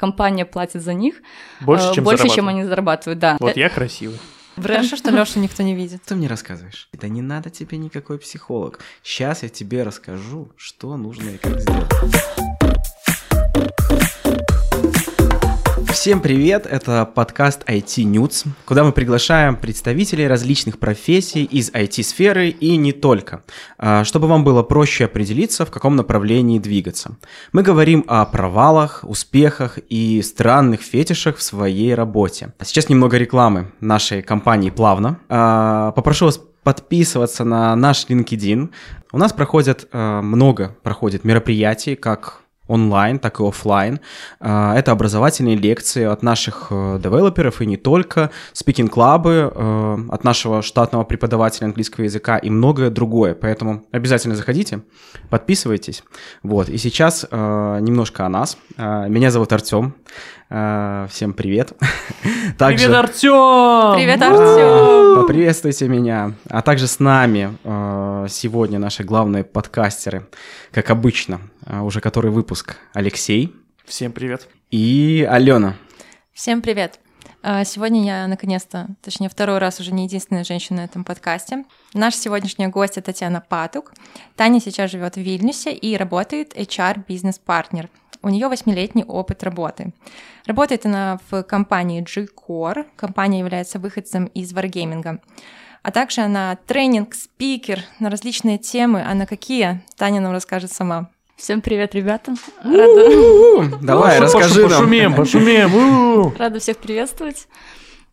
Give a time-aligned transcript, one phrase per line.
[0.00, 1.16] компания платит за них
[1.60, 3.36] Больше, э, чем больше, чем они зарабатывают, да.
[3.38, 4.18] Вот я красивый.
[4.56, 6.02] Хорошо, что Лешу никто не видит.
[6.04, 6.88] Ты мне рассказываешь.
[6.92, 8.80] Да не надо тебе никакой психолог.
[9.02, 11.88] Сейчас я тебе расскажу, что нужно и как сделать.
[16.00, 22.78] Всем привет, это подкаст IT News, куда мы приглашаем представителей различных профессий из IT-сферы и
[22.78, 23.42] не только,
[23.76, 27.18] а, чтобы вам было проще определиться, в каком направлении двигаться.
[27.52, 32.54] Мы говорим о провалах, успехах и странных фетишах в своей работе.
[32.58, 35.20] А Сейчас немного рекламы нашей компании «Плавно».
[35.28, 38.70] А, Попрошу вас подписываться на наш LinkedIn.
[39.12, 44.00] У нас проходят много проходит мероприятий, как онлайн, так и офлайн.
[44.40, 50.62] А, Это образовательные лекции от наших э, девелоперов и не только, спикинг-клабы э, от нашего
[50.62, 53.34] штатного преподавателя английского языка и многое другое.
[53.34, 54.80] Поэтому обязательно заходите,
[55.28, 56.04] подписывайтесь.
[56.42, 56.68] Вот.
[56.68, 58.56] И сейчас э, немножко о нас.
[58.76, 59.94] Меня зовут Артем.
[60.50, 61.72] Э, Всем привет.
[62.58, 63.94] Также- Привет, Артем!
[63.96, 65.22] Привет, да, Артем!
[65.22, 66.32] Поприветствуйте меня.
[66.48, 70.26] А также с нами э, сегодня наши главные подкастеры,
[70.72, 74.48] как обычно, э, уже который выпуск Алексей Всем привет.
[74.70, 75.74] и Алена.
[76.32, 76.98] Всем привет!
[77.42, 81.64] А, Сегодня я, наконец-то, точнее, второй раз уже не единственная женщина на этом подкасте.
[81.94, 83.92] Наш сегодняшний гость— Татьяна Патук.
[84.36, 87.88] Таня сейчас живет в Вильнюсе и работает HR-бизнес-партнер.
[88.22, 89.92] У нее восьмилетний опыт работы.
[90.46, 92.86] Работает она в компании G-Core.
[92.96, 95.20] Компания является выходцем из варгейминга.
[95.82, 99.02] А также она тренинг-спикер на различные темы.
[99.02, 99.82] А на какие?
[99.96, 101.08] Таня нам расскажет сама.
[101.36, 102.34] Всем привет, ребята.
[102.62, 104.70] Рада, Давай, расскажи нам.
[104.70, 105.74] Пошумим, пошумим.
[105.74, 106.34] у.
[106.36, 107.48] рада всех приветствовать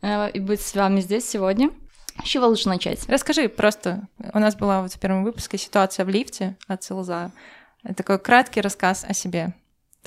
[0.01, 1.71] э, и быть с вами здесь сегодня.
[2.23, 3.07] С чего лучше начать?
[3.09, 4.07] Расскажи просто.
[4.33, 7.31] У нас была вот в первом выпуске ситуация в лифте от Силза.
[7.97, 9.53] Такой краткий рассказ о себе.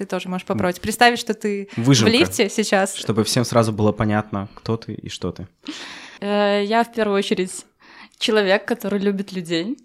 [0.01, 2.97] Ты тоже можешь попробовать представить, что ты Выжимка, в лифте сейчас.
[2.97, 5.47] чтобы всем сразу было понятно, кто ты и что ты.
[6.23, 7.67] Э, Я в первую очередь
[8.19, 9.77] человек, который любит людей,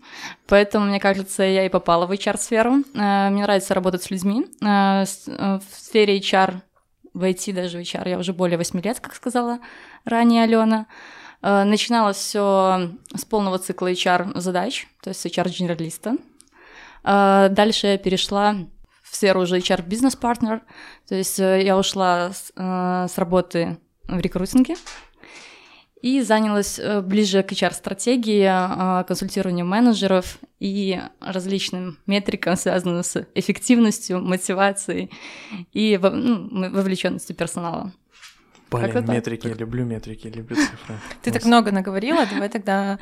[0.47, 2.75] поэтому, мне кажется, я и попала в HR-сферу.
[2.93, 4.45] Э, Мне нравится работать с людьми.
[4.61, 6.61] Э, В сфере HR,
[7.13, 9.59] в IT даже в HR, я уже более 8 лет, как сказала
[10.05, 10.85] ранее Алена.
[11.41, 16.15] Начиналось все с полного цикла HR-задач, то есть HR-генералиста.
[17.03, 18.55] Дальше я перешла
[19.15, 20.61] в сферу уже HR-бизнес-партнер,
[21.07, 23.77] то есть э, я ушла с, э, с работы
[24.09, 24.75] в рекрутинге,
[26.01, 34.21] и занялась э, ближе к HR-стратегии, э, консультированию менеджеров и различным метрикам, связанным с эффективностью,
[34.21, 35.09] мотивацией
[35.71, 37.93] и ну, вовлеченностью персонала.
[38.69, 40.95] Блин, метрики, я люблю метрики, люблю цифры.
[41.21, 42.99] Ты так много наговорила, давай тогда,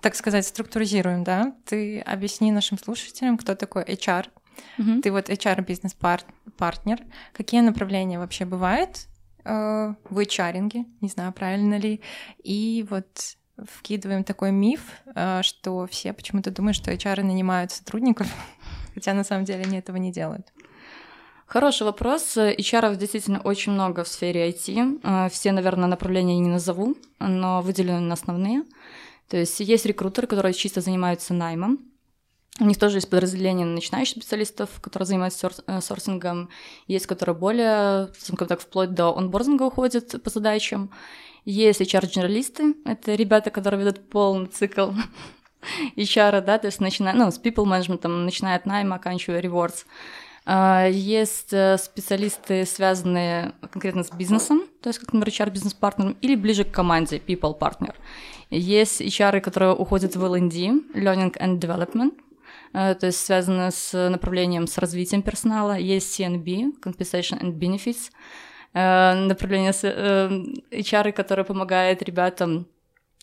[0.00, 1.54] так сказать, структуризируем, да?
[1.66, 4.26] Ты объясни нашим слушателям, кто такой HR.
[4.78, 5.02] Мгм.
[5.02, 7.00] Ты вот HR-бизнес-партнер.
[7.32, 9.06] Какие направления вообще бывают
[9.44, 10.84] э, в HR?
[11.00, 12.00] Не знаю, правильно ли.
[12.42, 14.80] И вот вкидываем такой миф,
[15.14, 18.26] э, что все почему-то думают, что HR нанимают сотрудников,
[18.94, 20.52] хотя на самом деле они этого не делают.
[21.46, 22.36] Хороший вопрос.
[22.36, 25.00] HR действительно очень много в сфере IT.
[25.02, 28.62] Э, Все, наверное, направления я не назову, но выделены на основные.
[29.28, 31.89] То есть есть рекрутеры, которые чисто занимаются наймом.
[32.58, 36.50] У них тоже есть подразделение начинающих специалистов, которые занимаются сор- э, сорсингом.
[36.88, 40.90] Есть, которые более, скажем так, вплоть до онбординга уходят по задачам.
[41.44, 42.74] Есть HR-генералисты.
[42.84, 44.90] Это ребята, которые ведут полный цикл
[45.96, 49.86] HR, да, то есть начиная, ну, с people management, начиная от найма, оканчивая rewards.
[50.44, 56.64] А, Есть э, специалисты, связанные конкретно с бизнесом, то есть как, например, HR-бизнес-партнером, или ближе
[56.64, 57.94] к команде, people partner.
[58.50, 60.56] Есть HR, которые уходят в L&D,
[60.94, 62.12] Learning and Development,
[62.72, 65.76] то есть связаны с направлением с развитием персонала.
[65.76, 68.10] Есть CNB, Compensation and Benefits,
[68.74, 70.28] э, направление э,
[70.70, 72.66] HR, которые помогают ребятам,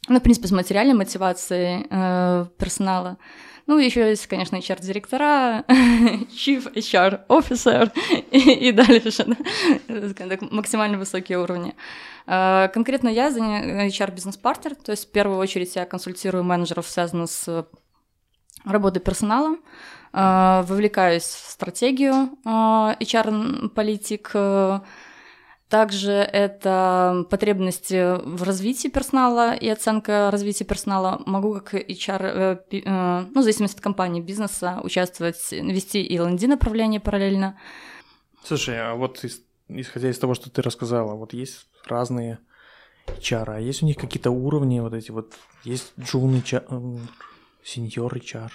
[0.09, 3.17] ну, в принципе, с материальной мотивацией э, персонала.
[3.67, 7.91] Ну, еще есть, конечно, HR-директора, Chief HR Officer
[8.31, 9.25] и, и дальше,
[9.87, 11.75] да, максимально высокие уровни.
[12.25, 17.67] Конкретно я HR-бизнес-партнер, то есть в первую очередь я консультирую менеджеров, связанных с
[18.67, 19.57] работой персонала,
[20.13, 24.79] а, вовлекаюсь в стратегию а, HR-политик, э,
[25.69, 31.21] также это потребности в развитии персонала и оценка развития персонала.
[31.25, 36.47] Могу как HR, э, э, ну, в зависимости от компании, бизнеса, участвовать, вести и L&D
[36.47, 37.59] направление параллельно.
[38.45, 42.39] Слушай, а вот ис- исходя из того, что ты рассказала, вот есть разные
[43.07, 45.33] HR, а есть у них какие-то уровни вот эти вот,
[45.65, 46.99] есть джун HR,
[47.67, 48.51] сеньор HR?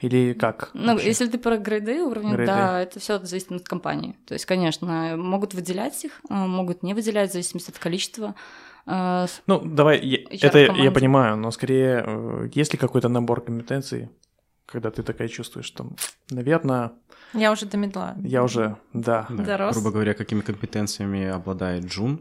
[0.00, 0.70] Или как?
[0.74, 1.08] Ну, вообще?
[1.08, 2.52] если ты про грейды уровня, Грейды.
[2.52, 4.16] да, это все зависит от компании.
[4.26, 8.36] То есть, конечно, могут выделять их, а, могут не выделять в зависимости от количества.
[8.86, 10.90] С- Ну, давай, я- это я команде.
[10.92, 14.08] понимаю, но скорее, э, есть ли какой-то набор компетенций,
[14.66, 15.90] когда ты такая чувствуешь, что,
[16.30, 16.92] наверное,
[17.34, 18.14] Я уже до медла.
[18.22, 19.74] я уже, да, Да, Дорос.
[19.74, 22.20] грубо говоря, какими компетенциями обладает Джун?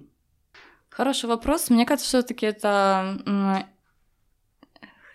[0.89, 1.69] Хороший вопрос.
[1.69, 3.21] Мне кажется, все-таки это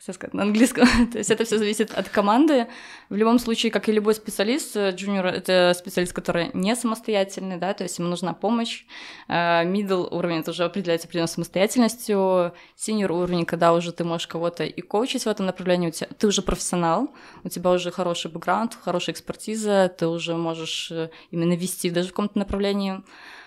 [0.02, 0.86] хотела сказать на английском.
[1.12, 2.66] То есть это все зависит от команды.
[3.08, 7.72] В любом случае, как и любой специалист, э, джуниор— это специалист, который не самостоятельный, да,
[7.72, 8.84] то есть ему нужна помощь.
[9.28, 12.52] Э, Middle уровень— это уже определяется определенной самостоятельностью.
[12.76, 16.26] Senior уровень, когда уже ты можешь кого-то и коучить в этом направлении, у тебя, ты
[16.26, 17.10] уже профессионал,
[17.44, 22.12] у тебя уже хороший бэкграунд, хорошая экспертиза, ты уже можешь э, именно вести даже в
[22.12, 23.02] каком-то направлении.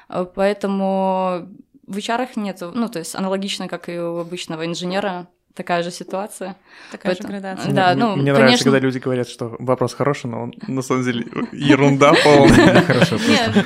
[0.08, 1.50] Э, Поэтому
[1.86, 6.56] в HR нету, ну, то есть аналогично, как и у обычного инженера, такая же ситуация.
[6.92, 7.74] Такая же Поэтому- градация.
[7.74, 8.64] Да, ну, Мне нравится, конечно.
[8.66, 12.82] когда люди говорят, что вопрос хороший, но он на самом деле ерунда полная.
[12.82, 13.18] Хорошо.
[13.28, 13.66] Нет,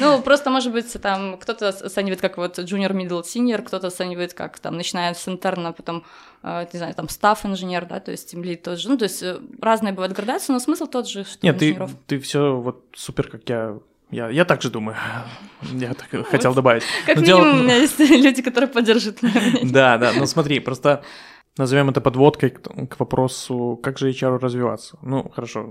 [0.00, 4.58] ну просто может быть там кто-то оценивает как вот junior, middle, senior, кто-то оценивает как
[4.58, 6.04] там начиная с интерна, потом
[6.42, 9.38] э, не знаю там стаф инженер, да, то есть тимлид тоже, ну то есть э,
[9.60, 11.58] разные бывают градации, но смысл тот же, что Нет,
[12.06, 13.78] ты все вот супер, как я.
[14.10, 14.96] Я, я так же думаю.
[15.62, 16.82] Я так и хотел добавить.
[17.06, 19.40] Как Но дело- минимум у меня есть люди, которые поддержат меня.
[19.62, 21.02] Да, да, но смотри, просто
[21.56, 24.98] назовем это подводкой к, к вопросу, как же HR развиваться.
[25.02, 25.68] Ну, хорошо,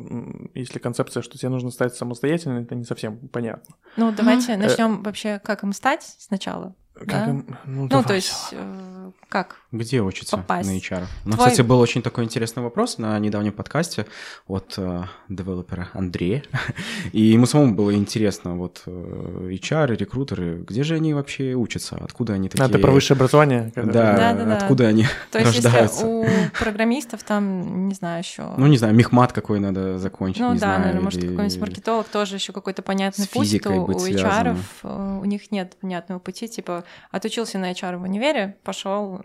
[0.53, 3.75] если концепция, что тебе нужно стать самостоятельным, это не совсем понятно.
[3.97, 6.75] Ну, давайте начнем вообще, как им стать сначала.
[6.99, 7.29] Как Да.
[7.29, 9.57] им- ну, Ну, то есть, э, как?
[9.71, 10.67] Где учиться Попасть.
[10.69, 11.05] на HR?
[11.25, 14.05] Ну, Твой- кстати, был очень такой интересный вопрос на недавнем подкасте
[14.47, 16.43] от э, девелопера Андрея.
[17.13, 21.97] И ему самому было интересно, вот э, HR, рекрутеры, где же они вообще учатся?
[22.01, 22.65] Откуда они такие?
[22.65, 23.71] А, ты про высшее образование?
[23.75, 26.25] Да, откуда они То есть, если у
[26.57, 28.43] программистов там, не знаю, еще.
[28.57, 30.79] Ну, не знаю, мехмат какой надо закончить, Ну не да, знаю.
[30.79, 33.47] наверное, может, или- какой-нибудь маркетолог тоже еще какой-то понятный с путь.
[33.53, 34.57] у связанным.
[34.57, 36.47] HR э, у них нет понятного пути.
[36.47, 39.21] Типа, отучился на HR в универе, пошел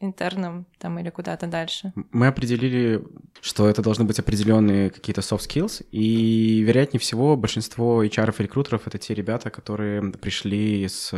[0.00, 1.92] интерном там или куда-то дальше.
[2.10, 3.04] Мы определили,
[3.40, 8.82] что это должны быть определенные какие-то soft skills, и, вероятнее всего, большинство HR и рекрутеров—
[8.86, 11.12] это те ребята, которые пришли с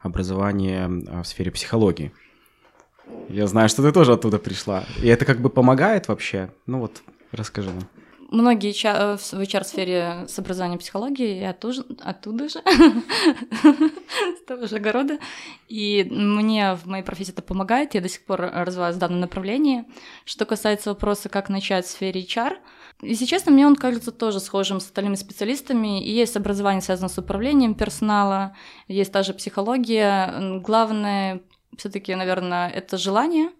[0.00, 2.12] образования э, в сфере психологии.
[3.28, 4.84] Я знаю, что ты тоже оттуда пришла.
[5.02, 6.50] И это как бы помогает вообще?
[6.66, 7.02] Ну вот,
[7.32, 7.84] расскажи нам.
[8.34, 15.20] Многие HR в HR-сфере с образованием психологии, я тоже оттуда же, с того же огорода.
[15.68, 19.84] И мне в моей профессии это помогает, я до сих пор развиваюсь в данном направлении.
[20.24, 22.56] Что касается вопроса, как начать в сфере HR,
[23.02, 26.04] если честно, мне он кажется тоже схожим с остальными специалистами.
[26.04, 28.56] И есть образование, связанное с управлением персонала,
[28.88, 30.58] есть та же психология.
[30.58, 31.40] Главное
[31.78, 33.50] все таки наверное, это желание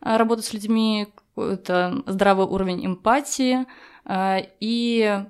[0.00, 1.06] а, работать с людьми,
[1.36, 3.66] это здравый уровень эмпатии
[4.08, 5.24] и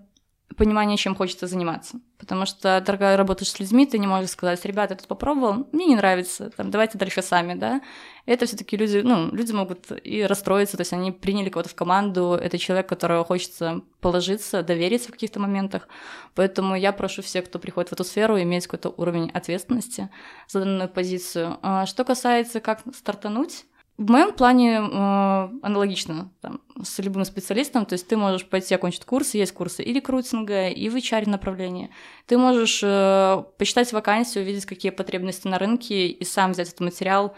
[0.56, 2.00] понимание, чем хочется заниматься.
[2.19, 5.87] Потому что, дорогая, работаешь с людьми, ты не можешь сказать, ребята, я тут попробовал, мне
[5.87, 7.82] не нравится, там, давайте дальше сами, да.
[8.25, 11.75] Это все таки люди, ну, люди могут и расстроиться, то есть они приняли кого-то в
[11.75, 15.88] команду, это человек, которого хочется положиться, довериться в каких-то моментах.
[16.34, 20.08] Поэтому я прошу всех, кто приходит в эту сферу, иметь какой-то уровень ответственности
[20.49, 21.58] за данную позицию.
[21.62, 23.67] А Что касается, как стартануть,
[23.98, 29.06] в моем плане э, аналогично там, с любым специалистом, то есть ты можешь пойти окончить
[29.06, 31.90] курсы, есть курсы и рекрутинга, и в HR направлении.
[32.26, 37.35] Ты можешь э, почитать вакансию, увидеть, какие потребности на рынке, и сам взять этот материал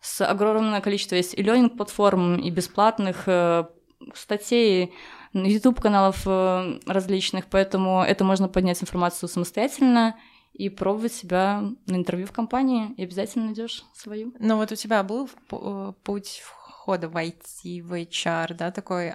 [0.00, 3.66] с огромное количество есть и learning платформ, и бесплатных э,
[4.14, 4.92] статей,
[5.32, 10.16] YouTube-каналов э, различных, поэтому это можно поднять информацию самостоятельно
[10.52, 14.34] и пробовать себя на интервью в компании, и обязательно найдешь свою.
[14.38, 19.14] Ну вот у тебя был э, путь входа в IT, в HR, да, такой э,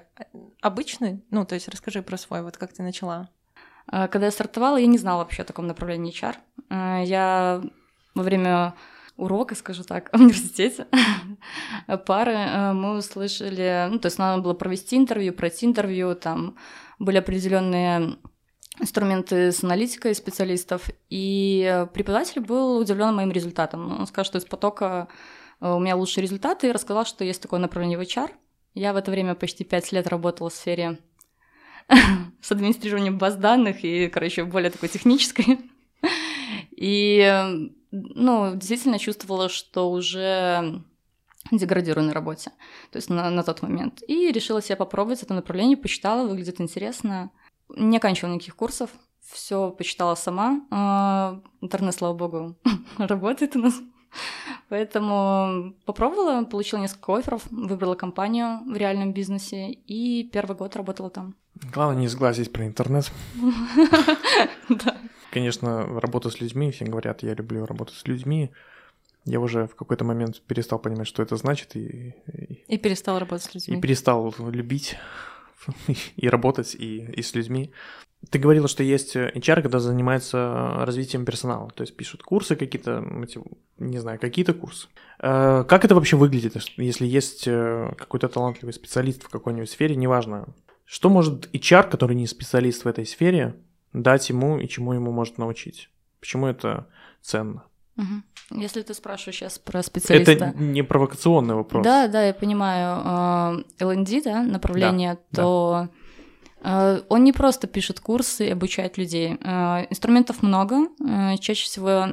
[0.62, 1.24] обычный?
[1.32, 3.30] Ну, то есть расскажи про свой, вот как ты начала.
[3.88, 6.36] А, Когда я стартовала, я не знала вообще о таком направлении HR.
[6.70, 7.62] А, Я
[8.14, 8.76] во время
[9.18, 10.88] урока, скажу так, в университете
[12.06, 16.56] пары э, мы услышали, ну, то есть надо было провести интервью, пройти интервью, там
[17.00, 18.18] были определенные
[18.80, 24.00] инструменты с аналитикой специалистов, и преподаватель был удивлен моим результатом.
[24.00, 25.08] Он сказал, что из потока
[25.62, 28.32] э, у меня лучшие результаты, и рассказал, что есть такое направление в HR.
[28.74, 31.00] Я в это время почти пять лет работала в сфере
[32.42, 35.60] с администрированием баз данных и, короче, более такой технической.
[36.72, 40.84] И, ну, действительно чувствовала, что уже
[41.52, 42.52] деградирую на работе,
[42.92, 44.02] то есть на, на тот момент.
[44.08, 47.32] И решила себя попробовать это направление, почитала, выглядит интересно.
[47.70, 48.90] Не оканчивала никаких курсов,
[49.22, 50.62] все почитала сама.
[50.72, 52.56] А, Интернет, слава богу,
[52.98, 53.74] работает у нас.
[54.70, 61.36] Поэтому попробовала, получила несколько офферов, выбрала компанию в реальном бизнесе и первый год работала там.
[61.74, 63.12] Главное не сглазить про интернет.
[65.32, 68.52] Конечно, работа с людьми, все говорят, я люблю работать с людьми.
[69.26, 73.44] Я уже в какой-то момент перестал понимать, что это значит, и, и, И перестал работать
[73.44, 73.78] с людьми.
[73.78, 74.96] и перестал любить
[76.16, 77.72] и работать, и, и с людьми.
[78.30, 83.04] Ты говорила, что есть HR, когда занимается развитием персонала, то есть пишут курсы какие-то,
[83.78, 84.88] не знаю, какие-то курсы.
[85.20, 90.48] Э, Как это вообще выглядит, если есть э, какой-то талантливый специалист в какой-нибудь сфере, неважно,
[90.86, 93.56] что может HR, который не специалист в этой сфере,
[93.94, 95.90] дать ему и чему ему может научить?
[96.20, 96.88] Почему это
[97.22, 97.66] ценно?
[97.96, 98.24] Мгм.
[98.52, 100.32] Если ты спрашиваешь сейчас про специалиста...
[100.32, 101.84] Это не провокационный вопрос.
[101.84, 103.64] Да, да, я понимаю.
[103.80, 105.88] э, L&D, да, направление, Да, то
[106.64, 109.38] э, он не просто пишет курсы и обучает людей.
[109.42, 110.88] Э, Инструментов много.
[111.40, 112.06] Чаще всего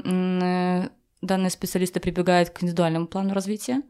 [1.22, 3.82] данные специалисты прибегают к индивидуальному плану развития,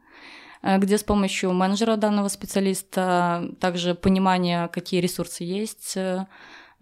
[0.63, 5.97] где с помощью менеджера данного специалиста также понимание, какие ресурсы есть,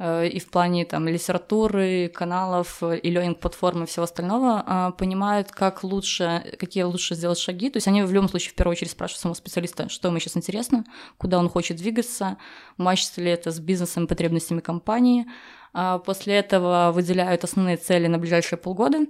[0.00, 5.52] и в плане там литературы, каналов, э, и learning платформы и всего остального, а, понимают,
[5.52, 7.68] как лучше, какие лучше сделать шаги.
[7.68, 10.38] То есть они в любом случае в первую очередь спрашивают самого специалиста, что ему сейчас
[10.38, 10.86] интересно,
[11.18, 12.38] куда он хочет двигаться,
[12.78, 15.26] мачится ли это с бизнесом и потребностями компании.
[15.74, 19.06] А После этого выделяют основные цели на ближайшие полгода.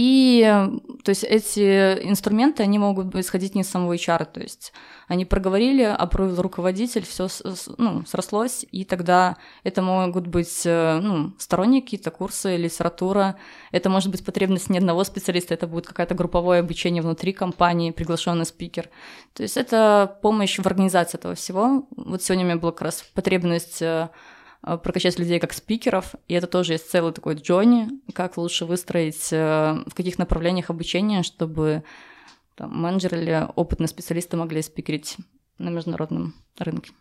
[0.00, 0.68] И, э,
[1.02, 4.72] то есть, эти инструменты, они могут исходить не из самого HR, то есть,
[5.08, 7.26] они проговорили, опровил руководитель, все
[7.78, 13.38] ну, срослось, и тогда это могут быть э, ну, сторонние какие-то курсы, литература,
[13.72, 18.46] это может быть потребность не одного специалиста, это будет какое-то групповое обучение внутри компании, приглашенный
[18.46, 18.90] спикер.
[19.32, 21.88] То есть это помощь в организации этого всего.
[21.96, 24.10] Вот сегодня у меня была как раз потребность э,
[24.60, 29.84] прокачать людей как спикеров, и это тоже есть целый такой джони, как лучше выстроить, э,
[29.86, 31.84] в каких направлениях обучения, чтобы
[32.56, 35.16] там, менеджеры или опытные специалисты могли спикерить
[35.58, 36.92] на международном рынке.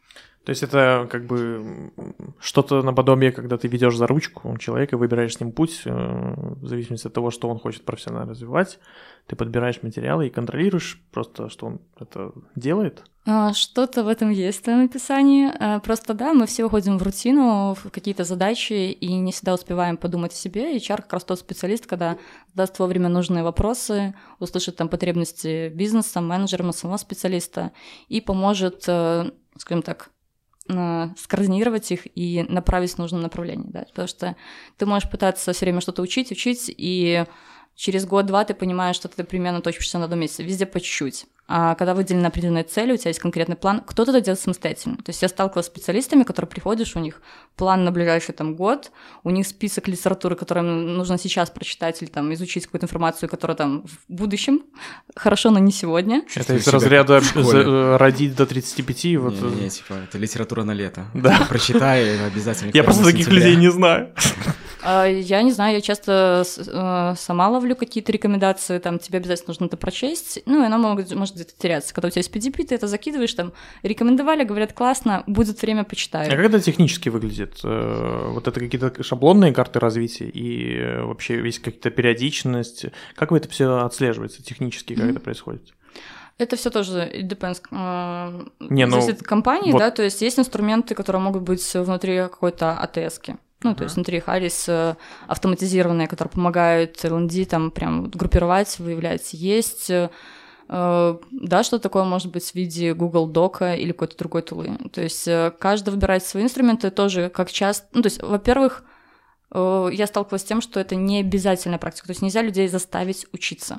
[0.45, 1.91] То есть это как бы
[2.39, 7.07] что-то наподобие, когда ты ведешь за ручку человека, выбираешь с ним путь, э, в зависимости
[7.07, 8.79] от того, что он хочет профессионально развивать,
[9.27, 13.03] ты подбираешь материалы и контролируешь просто, что он это делает.
[13.25, 15.51] А, Что-то в этом есть в твоем описании.
[15.59, 19.97] А, Просто да, мы все уходим в рутину, в какие-то задачи, и не всегда успеваем
[19.97, 20.73] подумать о себе.
[20.73, 22.17] И HR как раз тот специалист, когда
[22.53, 27.73] даст вовремя нужные вопросы, услышит там потребности бизнеса, менеджера, самого специалиста
[28.07, 30.09] и поможет, э, скажем так,
[30.69, 34.35] э, скоординировать их и направить в нужном направлении, да, потому что
[34.77, 37.25] ты можешь пытаться все время что-то учить, учить, и
[37.77, 41.27] через год-два ты понимаешь, что ты примерно точишься на одном месте, везде по чуть-чуть.
[41.49, 44.97] А когда выделена определенная цель, у тебя есть конкретный план, кто-то это делает самостоятельно.
[44.97, 47.21] То есть я сталкивалась с специалистами, которые приходишь, у них
[47.55, 48.91] план на ближайший там год,
[49.23, 53.83] у них список литературы, которую нужно сейчас прочитать или там изучить какую-то информацию, которая там
[53.87, 54.63] в будущем,
[55.15, 56.25] хорошо, но не сегодня.
[56.35, 59.41] Это из разряда э, родить до 35, вот.
[59.41, 61.05] Не, не, не, типа, это литература на лето.
[61.13, 61.45] Да.
[61.47, 62.71] Прочитай обязательно.
[62.73, 64.13] Я просто 1 таких людей не знаю.
[64.83, 69.65] А, Я не знаю, я часто э, сама ловлю какие-то рекомендации, там тебе обязательно нужно
[69.65, 71.93] это прочесть, ну, и оно может, может где-то теряться.
[71.93, 73.53] Когда у тебя есть PDP, ты это закидываешь, там,
[73.83, 76.29] рекомендовали, говорят, классно, будет время, А почитаю.
[76.29, 77.59] как это технически выглядит?
[77.63, 82.85] Э, Вот это какие-то шаблонные карты развития и э, вообще есть какая-то периодичность?
[83.15, 85.11] Как вы это все отслеживаете технически, как Мгм.
[85.11, 85.73] это происходит?
[86.37, 87.61] Это все тоже it depends.
[88.59, 92.17] Не, ну, зависит от компании, вот- да, то есть есть инструменты, которые могут быть внутри
[92.19, 93.37] какой-то АТС-ки.
[93.63, 94.95] Ну, то есть внутри Харрис э,
[95.27, 99.33] автоматизированные, которые помогают LND там прям группировать, выявлять.
[99.33, 100.09] Есть, э,
[100.67, 104.77] да, что такое может быть в виде Google Дока или какой-то другой тулы.
[104.91, 107.87] То есть э, каждый выбирает свои инструменты тоже, как часто...
[107.93, 108.83] Ну, то есть, во-первых,
[109.49, 112.07] я сталкивалась с тем, что это не обязательная практика.
[112.07, 113.75] То есть нельзя людей заставить учиться.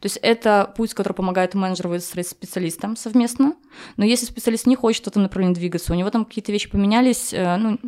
[0.00, 3.54] То есть это путь, который помогает менеджеру выстроить с специалистом совместно.
[3.96, 7.32] Но если специалист не хочет в этом направлении двигаться, у него там какие-то вещи поменялись,
[7.32, 7.78] ну,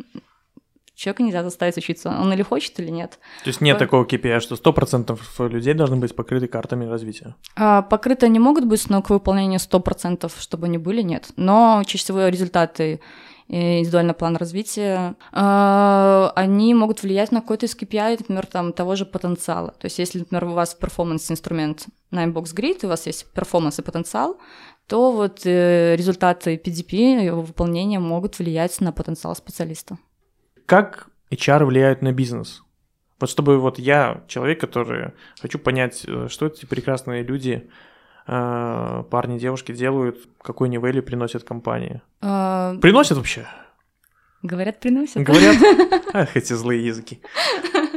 [0.95, 2.09] человека нельзя заставить учиться.
[2.09, 3.19] Он или хочет, или нет.
[3.43, 7.35] То есть нет По- такого KPI, что 100% людей должны быть покрыты картами развития.
[7.55, 11.27] А, Покрыты они могут быть, но к выполнению 100%, чтобы они были, нет.
[11.35, 12.99] Но чаще всего результаты
[13.47, 19.05] индивидуальный план развития, э, они могут влиять на какой-то из KPI, например, там, того же
[19.05, 19.71] потенциала.
[19.79, 23.83] То есть если, например, у вас перформанс-инструмент на Inbox Grid, у вас есть перформанс и
[23.83, 24.37] потенциал,
[24.87, 29.97] то вот э, результаты PDP, его выполнения могут влиять на потенциал специалиста.
[30.65, 32.63] Как HR влияют на бизнес?
[33.19, 37.69] Вот чтобы вот я, человек, который хочу понять, э, что эти прекрасные люди,
[38.27, 42.01] э, парни, девушки делают, какой value приносят компании.
[42.21, 43.45] Э, Приносят вообще?
[44.43, 45.23] Говорят, приносят.
[45.23, 45.57] Говорят?
[46.13, 47.21] Ах, эти злые языки.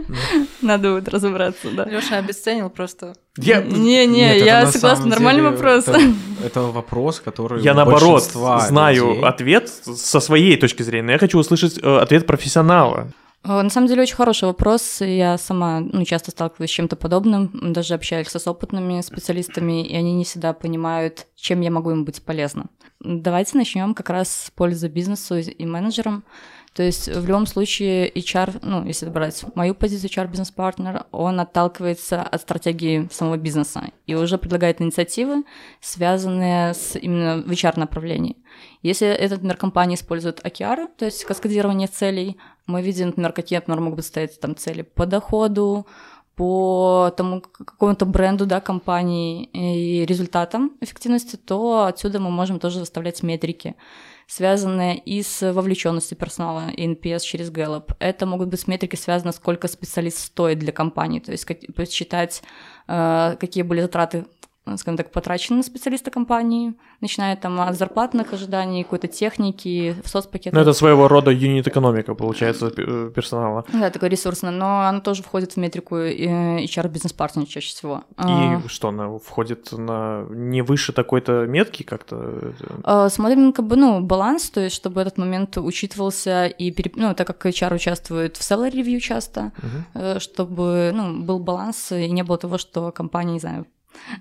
[0.62, 1.84] Надо будет разобраться, да.
[1.84, 3.14] Лёша обесценил просто.
[3.36, 5.88] Я, Не-не, Нет, это я на согласна, нормальный деле, вопрос.
[5.88, 6.00] Это,
[6.44, 11.38] это вопрос, который я наоборот знаю людей- ответ со своей точки зрения, но я хочу
[11.38, 13.12] услышать э, ответ профессионала.
[13.44, 15.00] На самом деле очень хороший вопрос.
[15.00, 20.12] Я сама ну, часто сталкиваюсь с чем-то подобным, даже общаюсь с опытными специалистами, и они
[20.12, 22.66] не всегда понимают, чем я могу им быть полезна.
[23.00, 26.24] Давайте начнем как раз с пользы бизнесу и менеджерам.
[26.74, 32.40] То есть в любом случае HR, ну, если брать мою позицию HR-бизнес-партнер, он отталкивается от
[32.40, 35.44] стратегии самого бизнеса и уже предлагает инициативы,
[35.80, 38.36] связанные с именно в HR-направлении.
[38.82, 43.80] Если этот, например, компания использует OKR, то есть каскадирование целей, мы видим, например, какие, например,
[43.80, 45.86] могут стоять там цели по доходу,
[46.38, 53.24] по тому какому-то бренду, да, компании и результатам эффективности, то отсюда мы можем тоже выставлять
[53.24, 53.74] метрики,
[54.28, 57.96] связанные и с вовлеченностью персонала, и NPS через Gallup.
[57.98, 62.44] Это могут быть метрики, связанные, сколько специалист стоит для компании, то есть посчитать,
[62.86, 64.26] э, какие были затраты
[64.76, 70.54] скажем так, потрачены на специалиста компании, начиная там от зарплатных ожиданий, какой-то техники, соцпакета.
[70.56, 73.64] Ну, это своего рода юнит-экономика, получается, э, персонала.
[73.72, 78.02] Да, такое ресурсное, но оно тоже входит в метрику э, HR-бизнес-партнера чаще всего.
[78.16, 82.52] А, И что, она входит на не выше такой-то метки как-то?
[82.84, 87.14] А, Смотрим как бы, ну, баланс, то есть чтобы этот момент учитывался, и, переп- ну,
[87.14, 89.52] так как HR участвует в salary review часто,
[89.94, 93.66] э, чтобы, ну, был баланс, и не было того, что компания, не знаю,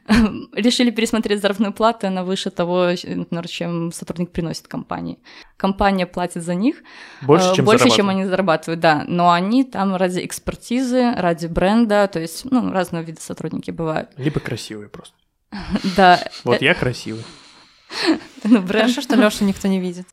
[0.53, 5.19] решили пересмотреть заработную плату, она выше того, например, чем сотрудник приносит компании.
[5.57, 6.84] Компания платит за них
[7.22, 9.03] Больше, э, чем больше, чем они зарабатывают, да.
[9.07, 14.10] Но они там ради экспертизы, ради бренда, то есть, ну, разного вида сотрудники бывают.
[14.17, 15.15] Либо красивые просто.
[15.96, 17.24] Да, Вот я красивый.
[18.43, 18.91] ну, бренд.
[18.91, 20.07] Хорошо, что Лёшу никто не видит.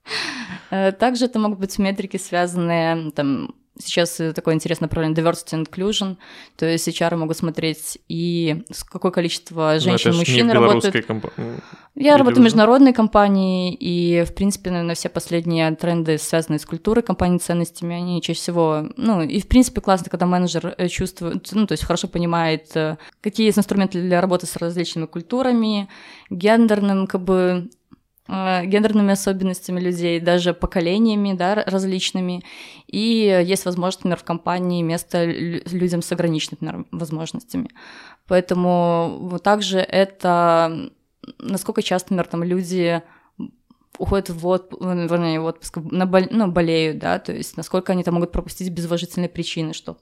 [0.71, 5.69] Э, Также это могут быть метрики, связанные там Сейчас э, такое интересное направление diversity and
[5.69, 6.17] inclusion,
[6.57, 11.07] то есть HR могут смотреть и какое количество женщин и Ну, это ж мужчин работают.
[11.07, 11.61] компании.
[11.97, 17.03] Я работаю в международной компании, и, в принципе, наверное, все последние тренды, связанные с культурой
[17.03, 18.89] компании, ценностями, они чаще всего...
[18.97, 22.97] Ну, и, в принципе, классно, когда менеджер э, чувствует, ну, то есть хорошо понимает, э,
[23.21, 25.89] какие есть инструменты для работы с различными культурами,
[26.31, 27.71] гендерным, как бы,
[28.29, 32.43] гендерными особенностями людей, даже поколениями, да, различными.
[32.87, 32.99] И
[33.45, 37.69] есть возможность, например, в компании место лю- людям с ограниченными например, возможностями.
[38.27, 40.91] Поэтому вот также это
[41.39, 43.03] насколько часто, например, там люди
[43.99, 48.03] уходят в отпуск, вернее, в отпуск, на бол- ну, болеют, да, то есть насколько они
[48.03, 49.97] там могут пропустить без уважительной причины что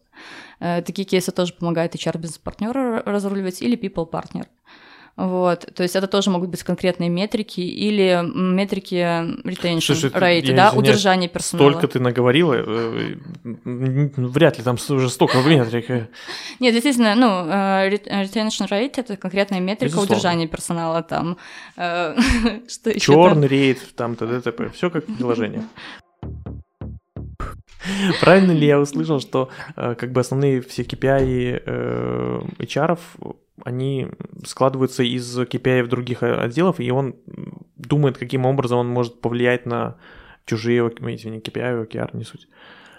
[0.60, 4.46] Э, Такие кейсы тоже помогает HR-бизнес-партнер разруливать или people-партнер.
[5.14, 8.94] Вот, то есть это тоже могут быть конкретные метрики или метрики
[9.46, 11.70] retention Слушай, ты- rate, я да, извиняюсь, удержание персонала.
[11.70, 15.90] Столько ты наговорила, э, м, вряд ли там уже столько метрик.
[15.90, 16.08] э.
[16.60, 20.12] Нет, действительно, ну, э, retention rate— это конкретная метрика Безусловно.
[20.14, 21.36] удержания персонала там.
[21.76, 22.16] э?
[22.98, 24.40] Черный рейд, там т.д.
[24.70, 25.64] Все как в приложениях.
[28.20, 32.98] Правильно ли я услышал, что э, как бы основные все KPI э, HR,
[33.64, 34.08] они
[34.44, 37.16] складываются из KPI других э, отделов, и он
[37.76, 39.96] думает, каким образом он может повлиять на
[40.44, 42.48] чужие, извини, KPI, OKR, не суть.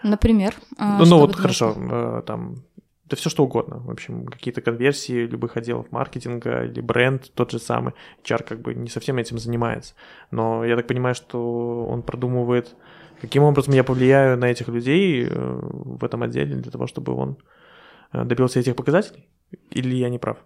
[0.03, 0.53] Например.
[0.77, 2.57] а, Ну, ну вот хорошо, там,
[3.05, 7.59] да все что угодно, в общем, какие-то конверсии любых отделов маркетинга или бренд тот же
[7.59, 7.93] самый.
[8.23, 9.93] HR как бы не совсем этим занимается.
[10.31, 12.75] Но я так понимаю, что он продумывает,
[13.23, 17.37] каким образом я повлияю на этих людей э, в этом отделе для того, чтобы он
[18.11, 19.29] э, добился этих показателей?
[19.69, 20.37] Или я не прав?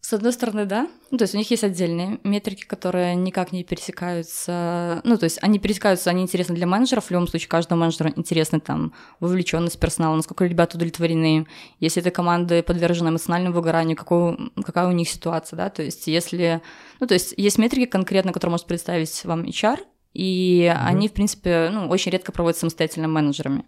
[0.00, 0.88] С одной стороны, да.
[1.12, 5.00] Ну, то есть у них есть отдельные метрики, которые никак не пересекаются.
[5.04, 7.04] Ну, то есть они пересекаются, они интересны для менеджеров.
[7.04, 11.46] В любом случае, каждому менеджеру интересна там вовлеченность персонала, насколько ребята удовлетворены.
[11.78, 15.70] Если этой команды подвержены эмоциональному выгоранию, какой, какая у них ситуация, да.
[15.70, 16.60] То есть если...
[16.98, 19.78] Ну, то есть есть метрики конкретно, которые может представить вам HR,
[20.14, 20.86] и Мгм.
[20.86, 23.64] они, в принципе, ну, очень редко проводятся самостоятельно менеджерами.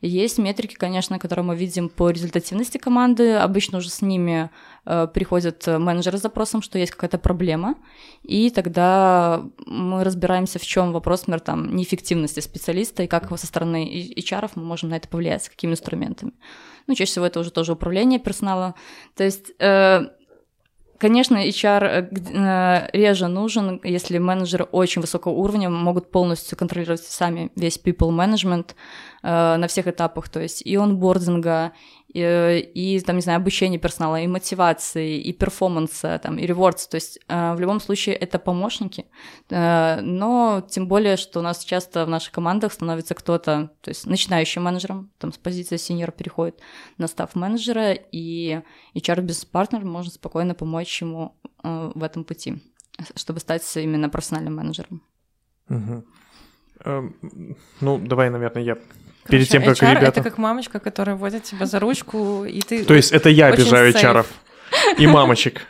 [0.00, 3.34] Есть метрики, конечно, которые мы видим по результативности команды.
[3.34, 4.48] Обычно уже с ними
[4.86, 7.74] э, приходят э, менеджеры с запросом, что есть какая-то проблема,
[8.22, 14.14] и тогда мы разбираемся, в чем вопрос, например, там, неэффективности специалиста, и как со стороны
[14.16, 16.32] HR мы можем на это повлиять, с какими инструментами.
[16.86, 18.74] Ну, чаще всего это уже тоже управление персонала.
[19.14, 20.08] То есть э,
[21.00, 27.50] Конечно, HR э, э, реже нужен, если менеджеры очень высокого уровня могут полностью контролировать сами
[27.56, 28.74] весь people management
[29.22, 31.72] на всех этапах, то есть и онбординга,
[32.12, 36.88] и, и там, не знаю, обучение персонала, и мотивации, и перформанса, там, и ревордс.
[36.88, 39.06] То есть э, в любом случае это помощники.
[39.48, 44.06] Э, но тем более, что у нас часто в наших командах становится кто-то, то есть
[44.06, 46.60] начинающим менеджером, там с позиции сеньора переходит
[46.98, 48.60] на став менеджера, и
[48.96, 52.60] HR-бизнес-партнер может спокойно помочь ему э, в этом пути,
[53.14, 55.02] чтобы стать именно профессиональным менеджером.
[55.68, 56.04] Угу.
[57.82, 58.78] Ну, давай, наверное, я
[59.28, 60.20] Перед тем, как HR ребята...
[60.20, 62.84] это как мамочка, которая водит тебя за ручку, и ты...
[62.84, 64.26] То есть это я обижаю HR
[64.98, 65.62] и мамочек.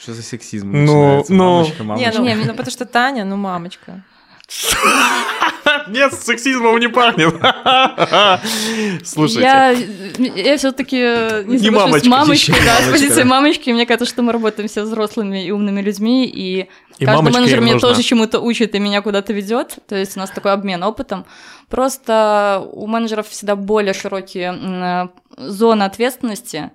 [0.00, 1.58] Что за сексизм Ну, ну...
[1.58, 2.20] Мамочка, мамочка.
[2.20, 4.02] Не, ну, ну потому что Таня, ну мамочка.
[5.88, 7.34] Нет, сексизмом не пахнет.
[9.04, 9.40] Слушайте.
[9.40, 13.70] Я, я все-таки не, Не соглашусь с мамочка, мамочкой, да, с мамочка, позиции мамочки.
[13.70, 17.60] Мне кажется, что мы работаем все взрослыми и умными людьми, и, И каждый мамочка менеджер
[17.60, 17.88] меня нужна.
[17.88, 19.78] тоже чему-то учит и меня куда-то ведет.
[19.86, 21.24] То есть у нас такой обмен опытом.
[21.68, 26.70] Просто у менеджеров всегда более широкие м, зоны ответственности.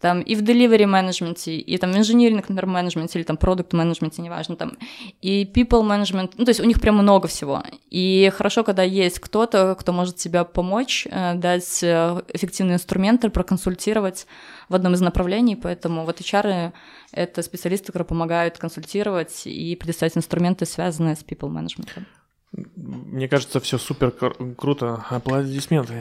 [0.00, 4.20] Там и в delivery менеджменте, и там в инжиниринг, например, менеджменте, или там продукт менеджменте,
[4.20, 4.76] неважно, там,
[5.22, 7.62] и people management, ну, то есть у них прям много всего.
[7.90, 14.26] И хорошо, когда есть кто-то, кто может тебе помочь, э, дать э, эффективные инструменты, проконсультировать
[14.68, 16.72] в одном из направлений, поэтому вот HR—
[17.12, 21.88] это специалисты, которые помогают консультировать и предоставить инструменты, связанные с people management.
[22.52, 25.04] Мне кажется, все супер кр- круто.
[25.10, 25.94] Аплодисменты.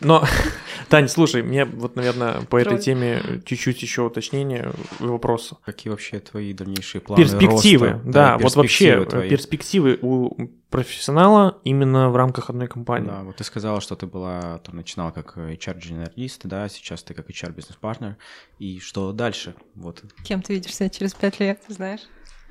[0.00, 0.24] Но,
[0.88, 5.58] Тань, слушай, мне вот, наверное, по этой теме чуть-чуть еще уточнение вопроса.
[5.64, 8.02] Какие вообще твои дальнейшие планы Перспективы, роста?
[8.10, 9.28] да, вот вообще перспективы твои.
[9.28, 13.08] перспективы у профессионала именно в рамках одной компании.
[13.08, 17.28] Да, вот ты сказала, что ты была, там, начинала как HR-генералист, да, сейчас ты как
[17.30, 18.16] HR-бизнес-партнер,
[18.58, 19.54] и что дальше?
[19.74, 20.02] Вот.
[20.24, 22.00] Кем ты видишь себя через пять лет, ты знаешь?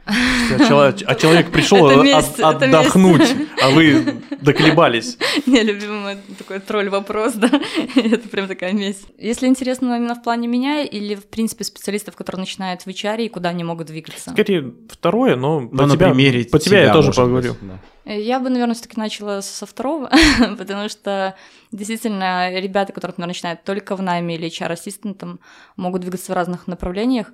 [0.06, 5.18] А человек, а человек пришел Это от- месть, это отдохнуть, а вы доколебались.
[5.46, 7.50] Не, любимый такой тролль-вопрос, да,
[7.96, 9.08] это прям такая месть.
[9.18, 13.30] Если интересно именно в плане меня или, в принципе, специалистов, которые начинают в HR и
[13.30, 14.30] куда они могут двигаться?
[14.32, 17.54] Скорее второе, но по на тебя, примере по тебя я тоже поговорю.
[17.54, 17.80] быть, да.
[18.14, 20.12] Я бы, наверное, все-таки начала со второго,
[20.58, 21.36] потому что
[21.72, 25.40] действительно ребята, которые, например, начинают только в найме или HR-ассистентом,
[25.76, 27.32] могут двигаться в разных направлениях.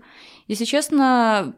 [0.47, 1.53] Если честно,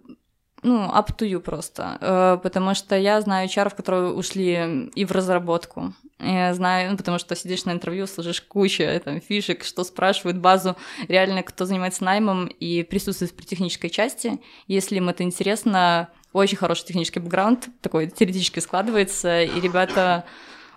[0.64, 5.12] ну, up to you просто, Э, потому что я знаю HR, которые ушли и в
[5.12, 5.94] разработку.
[6.20, 10.38] Я знаю, ну, потому что сидишь на интервью, слышишь кучу э, там, фишек, что спрашивают
[10.38, 10.76] базу,
[11.08, 14.40] реально кто занимается наймом и присутствует при технической части.
[14.68, 20.26] Если им это интересно, очень хороший технический бэкграунд, такой теоретически складывается, и ребята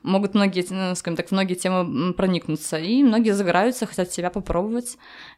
[0.07, 4.97] могут многие, ну, скажем так, в многие темы проникнуться, и многие загораются, хотят себя попробовать,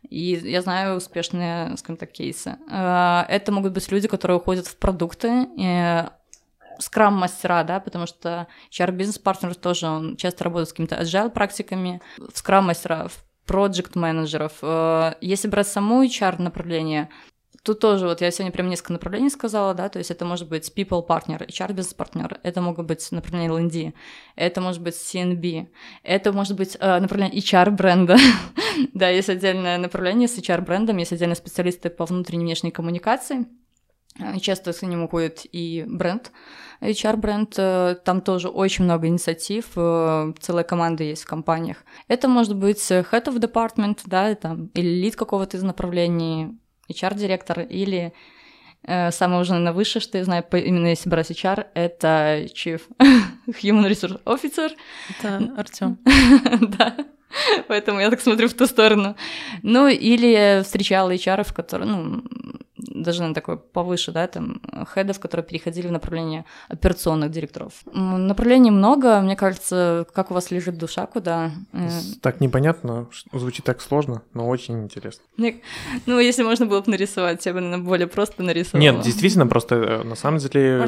[0.09, 2.57] и я знаю успешные, скажем так, кейсы.
[2.71, 6.09] Э, Это могут быть люди, которые уходят в продукты, э,
[6.79, 13.25] скрам-мастера, да, потому что HR-бизнес-партнер тоже, он часто работает с какими-то agile практиками, в скрам-мастеров,
[13.47, 14.53] проект-менеджеров.
[14.63, 17.09] Э, Если брать саму HR-направление,
[17.69, 20.73] Тут тоже, вот я сегодня прям несколько направлений сказала, да, то есть это может быть
[20.75, 23.93] people partner, HR бизнес партнер, это могут быть направление L&D,
[24.37, 25.67] это может быть CNB,
[26.03, 28.17] это может быть э, направление HR бренда,
[28.95, 33.45] да, есть отдельное направление с HR брендом, есть отдельные специалисты по внутренней и внешней коммуникации,
[34.19, 36.33] Э, часто с ним уходит и бренд,
[36.81, 41.85] HR бренд, э, там тоже очень много инициатив, э, целая команда есть в компаниях.
[42.09, 46.59] Это может быть head of department, да, там, или лид какого-то из направлений,
[46.91, 48.13] HR-директор, или
[48.85, 52.81] э, самое уже, наверное, высшее, что я знаю, по- именно если брать HR, это Chief
[53.47, 54.71] Human Resource Officer,
[55.19, 55.99] Это Артем.
[56.79, 56.97] да.
[57.69, 59.15] Поэтому я так смотрю в ту сторону.
[59.63, 62.23] Ну, или встречала HR, которые, ну,
[63.03, 67.73] даже на такой повыше, да, там, хедов, которые переходили в направление операционных директоров.
[67.93, 71.51] Направлений много, мне кажется, как у вас лежит душа, куда.
[71.73, 71.89] э,
[72.23, 75.25] Так непонятно, звучит так сложно, но очень интересно.
[75.37, 75.61] мне-
[76.07, 78.81] Ну, если можно было бы нарисовать, я бы, наверное, более просто нарисовала.
[78.83, 80.79] Нет, действительно, просто э, на самом деле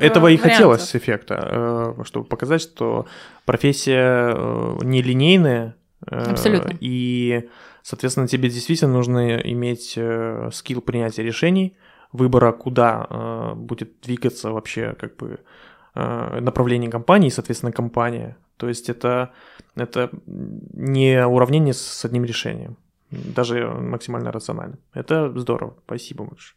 [0.00, 0.52] этого и вариантов.
[0.52, 3.06] хотелось эффекта, э, чтобы показать, что
[3.44, 4.34] профессия
[4.82, 5.76] нелинейная.
[6.06, 6.76] Э, Абсолютно.
[6.80, 7.48] И,
[7.82, 11.76] соответственно, тебе действительно нужно иметь э, скилл принятия решений,
[12.12, 15.40] выбора, куда э, будет двигаться вообще как бы
[15.94, 18.36] э, направление компании, соответственно, компания.
[18.56, 19.32] То есть это,
[19.74, 22.76] это не уравнение с одним решением,
[23.10, 24.78] даже максимально рационально.
[24.92, 26.56] Это здорово, спасибо большое.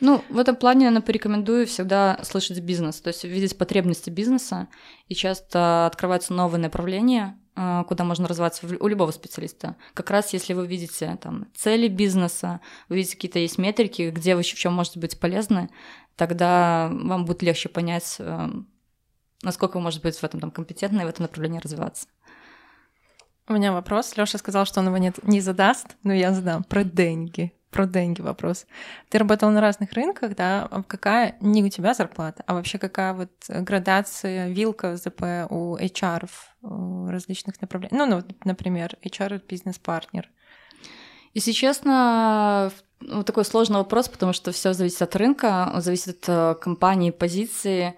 [0.00, 4.68] Ну, в этом плане, наверное, порекомендую всегда слышать бизнес, то есть видеть потребности бизнеса,
[5.08, 7.45] и часто открываются новые направления, э,
[7.88, 9.76] куда можно развиваться у любого специалиста.
[9.94, 14.42] Как раз если вы видите там цели бизнеса, вы видите какие-то есть метрики, где вы
[14.42, 15.70] в чем можете быть полезны,
[16.16, 18.48] тогда вам будет легче понять, э,
[19.42, 22.08] насколько вы можете быть в этом там компетентны и в этом направлении развиваться.
[23.48, 24.16] У меня вопрос.
[24.16, 27.52] Лёша сказал, что он его не, не задаст, но я задам про деньги.
[27.76, 28.64] Про деньги вопрос.
[29.10, 30.66] Ты работал на разных рынках, да?
[30.70, 36.26] А Какая не у тебя зарплата, а вообще какая вот градация, вилка ЗП у HR
[36.62, 37.98] в различных направлениях?
[37.98, 40.26] Ну, ну, вот, например, HR бизнес-партнер.
[41.34, 46.54] Если честно, ну, такой сложный вопрос, потому что все зависит от рынка, зависит от э,
[46.58, 47.94] компании, позиции.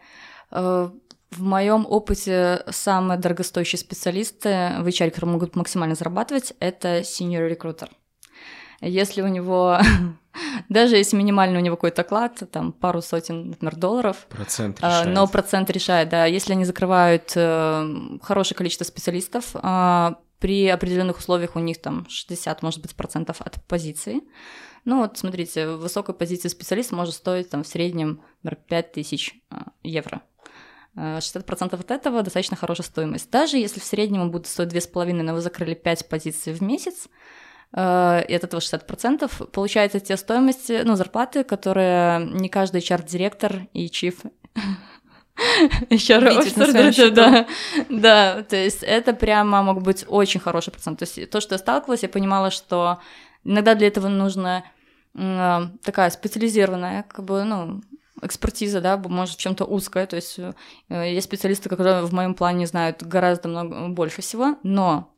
[0.51, 0.91] Э,
[1.31, 7.91] В моем опыте самые дорогостоящие специалисты в HR, которые могут максимально зарабатывать, это senior recruiter.
[8.81, 9.79] Если у него,
[10.69, 15.15] даже если минимальный у него какой-то оклад, там пару сотен, например, долларов, Процент а, решает.
[15.15, 16.27] но процент решает, да.
[16.27, 22.63] Если они закрывают э, хорошее количество специалистов, а, при определенных условиях у них там 60,
[22.63, 24.21] может быть, процентов от позиции.
[24.85, 30.23] Ну вот, смотрите, высокая позиция специалиста может стоить там в среднем, например, 5000 а, евро.
[30.95, 33.31] А, 60% от этого достаточно хорошая стоимость.
[33.31, 37.07] Даже если в среднем он будет стоить 2,5, но вы закрыли 5 позиций в месяц,
[37.07, 37.09] э,
[37.75, 44.23] и от этого 60%, получается те стоимости, ну, зарплаты, которые не каждый HR-директор и чиф
[45.91, 47.47] HR своем да,
[47.89, 50.99] да, то есть это прямо мог быть очень хороший процент.
[50.99, 52.99] То есть то, что я сталкивалась, я понимала, что
[53.45, 54.65] иногда для этого нужна
[55.15, 57.83] м, такая специализированная, как бы, ну,
[58.21, 60.53] экспертиза, да, может, в чем-то узкая, то есть э,
[60.89, 65.13] есть специалисты, которые в моем плане знают гораздо много больше всего, но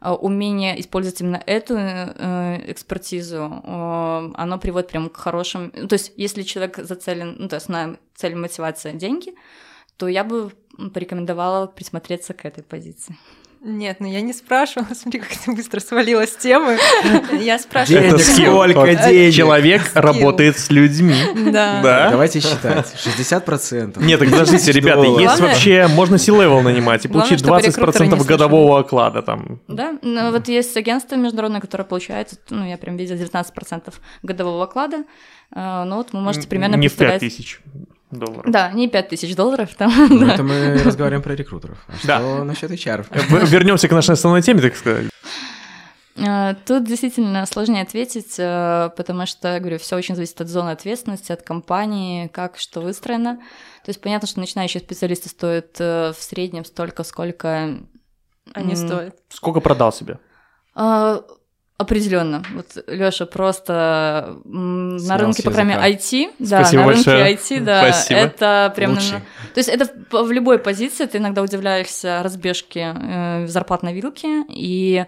[0.00, 5.72] умение использовать именно эту э, экспертизу, э, оно приводит прям к хорошим...
[5.74, 9.34] ну, То есть если человек зацелен, ну, то есть на цель мотивация деньги,
[9.96, 10.52] то я бы
[10.94, 13.16] порекомендовала присмотреться к этой позиции.
[13.62, 14.88] Нет, ну я не спрашивала.
[14.94, 16.78] Смотри, как ты быстро свалилась с темы.
[17.40, 18.16] Я спрашиваю.
[18.16, 19.34] Денег сколько, денег?
[19.34, 21.14] Человек работает с людьми.
[21.52, 21.82] Да.
[21.82, 22.10] Да?
[22.10, 22.86] Давайте считать.
[23.18, 24.02] 60%.
[24.02, 25.20] Нет, так подождите, ребята, долларов.
[25.20, 29.60] есть Главное- вообще, можно C-level нанимать и получить чтобы рекрутеры не 20% годового оклада там.
[29.68, 33.92] Да, ну, вот есть агентство международное, которое получает, ну, я прям видела 19%
[34.22, 35.04] годового оклада,
[35.54, 37.20] э, ну, вот вы можете примерно Не в представлять...
[37.20, 37.60] 5 тысяч
[38.10, 38.50] долларов.
[38.50, 40.34] Да, не 5000 долларов, там, Ну, да.
[40.34, 41.78] это мы разговариваем про рекрутеров.
[41.88, 42.18] А Да.
[42.18, 43.06] что насчет HR?
[43.46, 45.06] Вернемся к нашей основной теме, так сказать.
[46.16, 50.70] Э, Тут действительно сложнее ответить, э, потому что, я говорю, все очень зависит от зоны
[50.70, 53.36] ответственности, от компании, как что выстроено.
[53.84, 57.78] То есть понятно, что начинающие специалисты стоят э, в среднем столько, сколько...
[58.52, 59.14] Они стоят.
[59.28, 60.18] Сколько продал себе?
[61.80, 62.42] Определенно.
[62.54, 65.94] Вот Лёша просто м, на рынке, по крайней мере.
[65.94, 67.34] IT, да, Спасибо на рынке большое.
[67.34, 68.20] IT, да, Спасибо.
[68.20, 68.90] это прям...
[68.90, 69.12] Лучший.
[69.12, 74.44] наверно, То есть это в в любой позиции ты иногда удивляешься разбежке э, зарплатной вилки,
[74.50, 75.06] и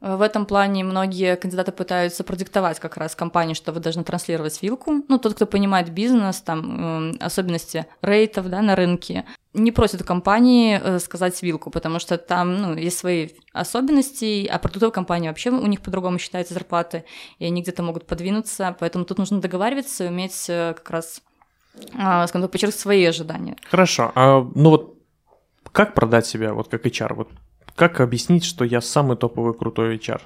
[0.00, 4.60] э, в этом плане многие кандидаты пытаются продиктовать как раз компании, что вы должны транслировать
[4.60, 5.04] вилку.
[5.08, 10.80] Ну, тот, кто понимает бизнес, там, э, особенности рейтов да, на рынке, не просят компании
[10.82, 15.66] э, сказать вилку, потому что там ну, есть свои особенности, а продуктовые компании вообще у
[15.66, 17.04] них по-другому считаются зарплаты,
[17.38, 21.22] и они где-то могут подвинуться, поэтому тут нужно договариваться и уметь э, как раз,
[21.98, 23.56] а, скажем так, подчеркнуть свои ожидания.
[23.70, 24.12] Хорошо.
[24.14, 24.98] А, ну вот
[25.70, 27.14] как продать себя, вот как HR?
[27.14, 27.28] Вот
[27.74, 30.20] как объяснить, что я самый топовый крутой HR?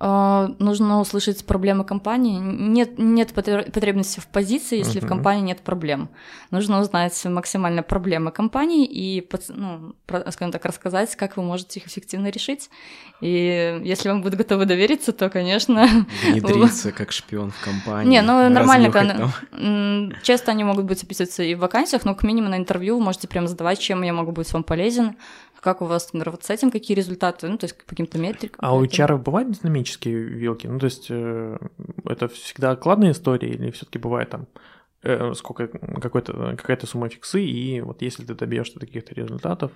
[0.00, 2.38] А, Нужно услышать проблемы компании.
[2.38, 5.08] Нет, нет потр- потребности в позиции, если в Мгм.
[5.08, 6.08] компании нет проблем.
[6.50, 9.94] Нужно узнать максимально проблемы компании и, ну,
[10.30, 12.70] скажем так, рассказать, как вы можете их эффективно решить.
[13.20, 15.86] И если вам будут готовы довериться, то, конечно...
[16.28, 18.10] Внедриться как шпион в компании.
[18.10, 19.30] Не, ну нормально, когда-
[20.22, 23.28] часто они могут быть описываться и в вакансиях, но к минимуму на интервью вы можете
[23.28, 25.16] прям задавать, чем я могу быть вам полезен,
[25.64, 28.58] как у вас, вот с этим какие результаты, ну, то есть по каким-то метрикам.
[28.60, 30.66] А у HR бывают динамические вилки?
[30.66, 31.56] Ну, то есть э,
[32.04, 34.46] это всегда окладная история или все-таки бывает там
[35.02, 39.72] э, сколько какой-то какая-то сумма фиксы и вот если ты добьешься таких-то результатов,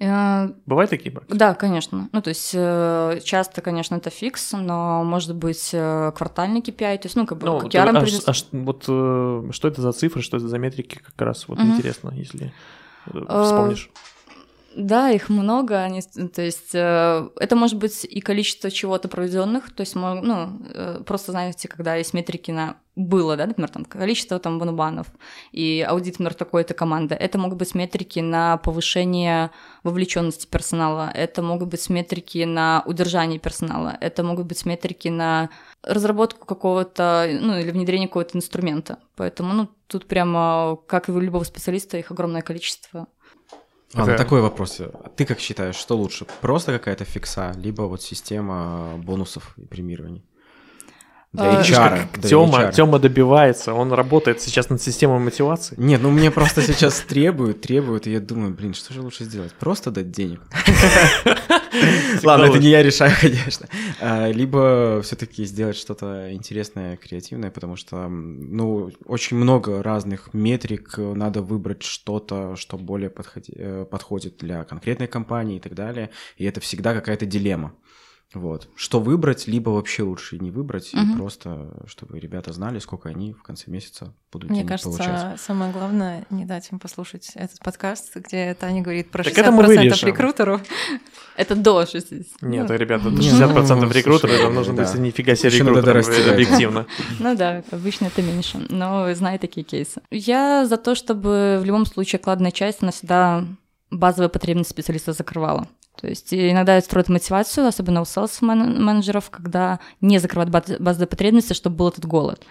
[0.00, 1.32] Э, бывают такие браки?
[1.32, 2.08] Да, конечно.
[2.10, 7.26] Ну, то есть часто, конечно, это фикс, но может быть квартальный KPI, то есть, ну,
[7.26, 10.58] как бы Ну, к а ш- а вот что это за цифры, что это за
[10.58, 11.70] метрики, как раз вот Мгм.
[11.70, 12.52] интересно, если
[13.44, 13.88] вспомнишь.
[14.76, 15.82] Да, их много.
[15.82, 20.58] Они, то есть э, это может быть и количество чего-то проведенных, то есть мо- ну
[20.74, 25.08] э, просто знаете, когда есть метрики на было, да, например, там количество там банубанов
[25.52, 27.14] и аудит, например, такой-то команды.
[27.14, 29.50] Это могут быть метрики на повышение
[29.82, 31.10] вовлеченности персонала.
[31.12, 33.96] Это могут быть метрики на удержание персонала.
[34.00, 35.50] Это могут быть метрики на
[35.82, 38.98] разработку какого-то, ну или внедрение какого-то инструмента.
[39.16, 43.06] Поэтому, ну тут прямо как и у любого специалиста их огромное количество.
[43.94, 44.80] Ладно, Это- такой вопрос.
[45.16, 46.26] Ты как считаешь, что лучше?
[46.40, 50.24] Просто какая-то фикса, либо вот система бонусов и премирований?
[51.34, 52.06] Для А, HR.
[52.20, 52.72] для Тёма, HR.
[52.72, 55.74] Тёма добивается, он работает сейчас над системой мотивации.
[55.76, 59.52] Нет, ну мне просто сейчас требуют, требуют, и я думаю, блин, что же лучше сделать?
[59.54, 60.40] Просто дать денег.
[62.22, 63.66] Ладно, это не я решаю, конечно.
[64.00, 71.14] А, Либо все-таки сделать что-то интересное, креативное, потому что, ну, очень много разных метрик, э,
[71.14, 73.12] надо выбрать что-то, что более
[73.56, 77.72] э, подходит для конкретной компании и так далее, и это всегда какая-то дилемма.
[78.34, 78.68] Вот.
[78.74, 81.16] Что выбрать, либо вообще лучше не выбрать, и Мгм.
[81.16, 85.40] просто, чтобы ребята знали, сколько они в конце месяца будут Мне кажется, получать.
[85.40, 89.62] самое главное не дать им послушать этот подкаст, где Таня говорит про Так это мы
[89.62, 90.08] 60% вырежем.
[90.08, 90.60] рекрутеров.
[91.36, 92.42] Это до 60.
[92.42, 96.32] Нет, Ну, ребята, Не, 60% ну, рекрутеров, слушай, это нужно быть нифига себе рекрутером, этого.
[96.32, 96.86] объективно.
[97.18, 100.00] Ну да, обычно это меньше, но знаю такие кейсы.
[100.10, 103.44] Я за то, чтобы в любом случае кладная часть, она всегда
[103.90, 105.66] базовые потребности специалиста закрывала.
[106.00, 111.52] То есть иногда это строит мотивацию, особенно у селс-менеджеров, когда не закрывают баз- базовые потребности,
[111.52, 112.44] чтобы был этот голод.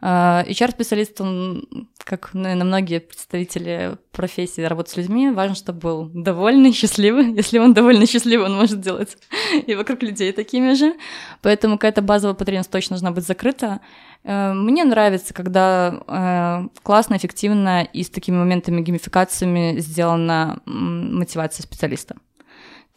[0.00, 1.68] А, HR-специалист, он,
[2.04, 7.32] как, наверное, многие представители профессии работы с людьми, важно, чтобы был довольный, счастливый.
[7.36, 9.18] Если он довольный, счастливый, он может делать
[9.66, 10.94] и вокруг людей такими же.
[11.42, 13.80] Поэтому какая-то базовая потребность точно должна быть закрыта.
[14.22, 22.16] Э, Мне нравится, когда э, классно, эффективно и с такими моментами геймификациями сделана мотивация специалиста.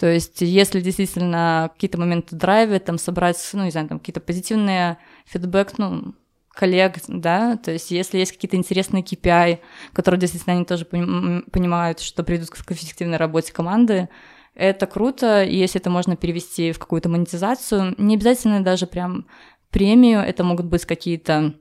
[0.02, 4.98] То есть, если действительно какие-то моменты драйвят, там собрать, ну, не знаю, там какие-то позитивные
[5.28, 6.16] фидбэк, ну,
[6.50, 9.60] коллег, да, то есть если есть какие-то интересные KPI,
[9.94, 14.10] которые действительно они тоже поним- понимают, что приведут к эффективной работе команды,
[14.56, 19.28] это круто, и если это можно перевести в какую-то монетизацию, не обязательно даже прям
[19.70, 21.54] премию, это могут быть какие-то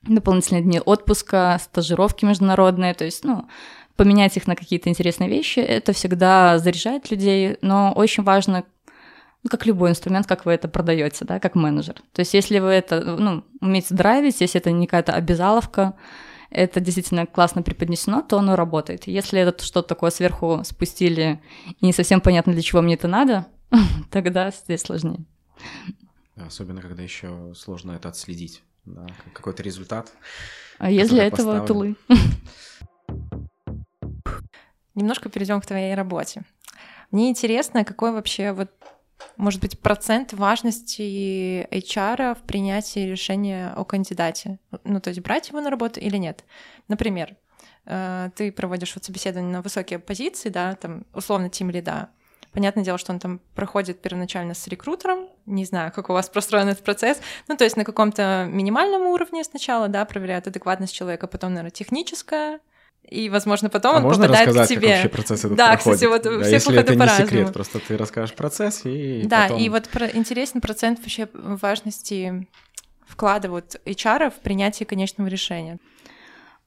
[0.00, 3.48] дополнительные дни отпуска, стажировки международные, то есть, ну,
[3.96, 8.64] поменять их на какие-то интересные вещи, это всегда заряжает людей, но очень важно,
[9.42, 11.96] ну, как любой инструмент, как вы это продаете, да, как менеджер.
[12.12, 15.94] То есть, если вы это, ну, умеете драйвить, если это не какая-то обязаловка,
[16.50, 19.06] это действительно классно преподнесено, то оно работает.
[19.06, 21.40] Если это что-то такое сверху спустили,
[21.80, 23.46] и не совсем понятно, для чего мне это надо,
[24.10, 25.24] тогда здесь сложнее.
[26.36, 28.62] Особенно, когда еще сложно это отследить.
[28.84, 30.12] Да, как- какой-то результат.
[30.78, 31.94] А есть для этого поставлен.
[32.06, 32.18] тулы.
[34.94, 36.42] Немножко перейдем к твоей работе.
[37.10, 38.70] Мне интересно, какой вообще вот
[39.36, 44.58] может быть процент важности HR в принятии решения о кандидате?
[44.84, 46.44] Ну, то есть брать его на работу или нет?
[46.88, 47.36] Например,
[47.86, 52.10] э, ты проводишь вот собеседование на высокие позиции, да, там условно тим лида.
[52.52, 56.68] Понятное дело, что он там проходит первоначально с рекрутером, не знаю, как у вас простроен
[56.68, 61.54] этот процесс, ну, то есть на каком-то минимальном уровне сначала, да, проверяют адекватность человека, потом,
[61.54, 62.60] наверное, техническая,
[63.08, 64.80] и, возможно, потом а он можно попадает рассказать, к тебе.
[64.88, 65.98] как вообще процесс этот Да, проходит?
[65.98, 69.42] кстати, вот у Да, всех если это не секрет, просто ты расскажешь процесс и Да,
[69.48, 72.46] потом- и вот про, интересен процент вообще важности
[73.06, 75.78] вклада вот HR в принятие конечного решения.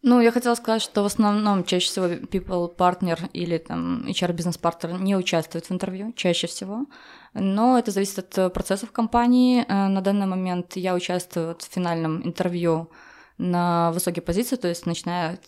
[0.04, 4.56] Ну, я хотела сказать, что в основном чаще всего people partner или там HR бизнес
[4.60, 6.86] партнер не участвует в интервью, чаще всего.
[7.34, 9.66] Но это зависит от э, процессов компании.
[9.68, 12.92] Э, На данный момент я участвую в финальном интервью
[13.40, 15.40] на высокие позиции, то есть начиная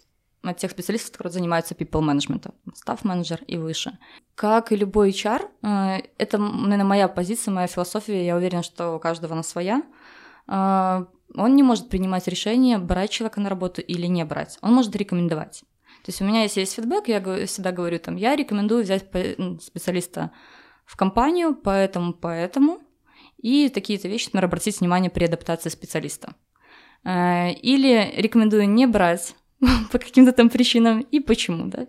[0.52, 3.98] от тех специалистов, которые занимаются people management, staff менеджер и выше.
[4.36, 9.00] Как и любой HR, э, это, наверное, моя позиция, моя философия, я уверена, что у
[9.00, 9.84] каждого она своя.
[10.48, 11.06] Э,
[11.36, 14.58] Он не может принимать решение, брать человека на работу или не брать.
[14.62, 15.64] Он может рекомендовать.
[16.04, 19.04] То есть у меня если есть фидбэк, я всегда говорю, там, я рекомендую взять
[19.62, 20.32] специалиста
[20.86, 22.80] в компанию, поэтому, поэтому,
[23.38, 26.36] и такие-то вещи, например, обратить внимание при адаптации специалиста.
[27.04, 29.36] Э, Или рекомендую не брать
[29.91, 31.88] по каким-то там причинам и почему, да.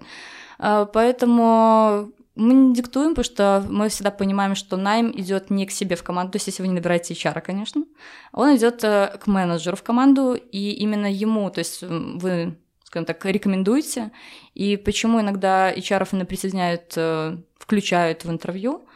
[0.59, 5.73] А, Поэтому мы не диктуем, потому что мы всегда понимаем, что найм идет не к
[5.73, 7.85] себе в команду, то есть если вы не набираете HR, конечно,
[8.33, 13.25] он идет э, к менеджеру в команду, и именно ему, то есть вы, скажем так,
[13.25, 14.13] рекомендуете,
[14.55, 18.87] и почему иногда HR именно присоединяют, э, включают в интервью,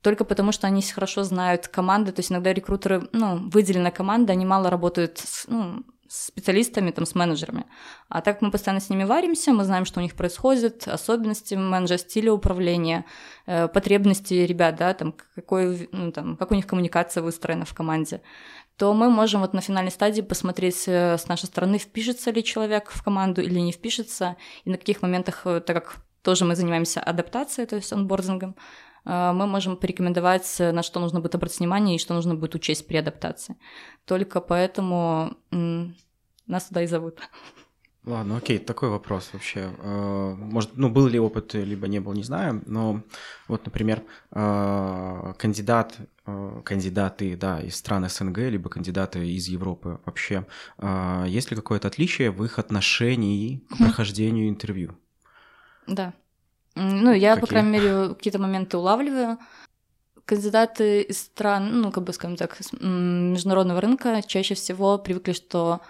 [0.00, 4.46] только потому что они хорошо знают команды, то есть иногда рекрутеры, ну, выделенная команда, они
[4.46, 7.64] мало работают с, ну, с специалистами, там, с менеджерами.
[8.10, 11.96] А так мы постоянно с ними варимся, мы знаем, что у них происходит, особенности менеджера,
[11.96, 13.06] стиля управления,
[13.46, 18.20] э, потребности ребят, да, там, какой, ну, там, как у них коммуникация выстроена в команде,
[18.76, 22.90] то мы можем вот на финальной стадии посмотреть э, с нашей стороны, впишется ли человек
[22.90, 27.00] в команду или не впишется, и на каких моментах, э, так как тоже мы занимаемся
[27.00, 28.54] адаптацией, то есть онбордингом,
[29.04, 32.86] мы можем порекомендовать, э, на что нужно будет обратить внимание и что нужно будет учесть
[32.86, 33.56] при адаптации.
[34.04, 37.18] Только поэтому нас туда и зовут.
[38.04, 39.72] Ладно, окей, такой вопрос вообще.
[39.78, 43.04] Э, может, ну, был ли опыт, либо не был, не знаю, но
[43.46, 45.96] вот, например, э, кандидат,
[46.26, 50.46] э, кандидаты, да, из стран СНГ, либо кандидаты из Европы вообще,
[51.26, 54.96] есть ли какое-то отличие в их отношении к прохождению интервью?
[55.86, 56.12] Да.
[56.74, 57.40] Ну, я, Какие?
[57.40, 59.38] по крайней мере, какие-то моменты улавливаю.
[60.24, 65.80] Кандидаты из стран, ну, как бы, скажем так, международного рынка чаще всего привыкли, что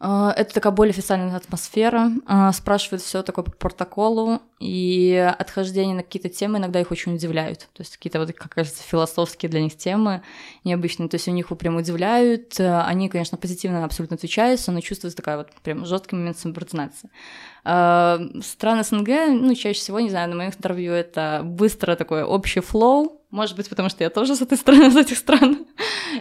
[0.00, 6.02] э, это такая более официальная атмосфера, э, спрашивают все такое по протоколу, и отхождения на
[6.02, 7.60] какие-то темы иногда их очень удивляют.
[7.74, 10.22] То есть какие-то вот, как кажется, философские для них темы
[10.64, 11.08] необычные.
[11.08, 12.58] То есть у них прям удивляют.
[12.58, 17.08] Э, Они, конечно, позитивно абсолютно отвечают, но чувствуется такая вот прям жесткий момент субординации.
[17.64, 22.60] Э, Страны СНГ, ну, чаще всего, не знаю, на моих интервью это быстро такой общий
[22.60, 25.66] flow, может быть, потому что я тоже с этой страны, с этих стран.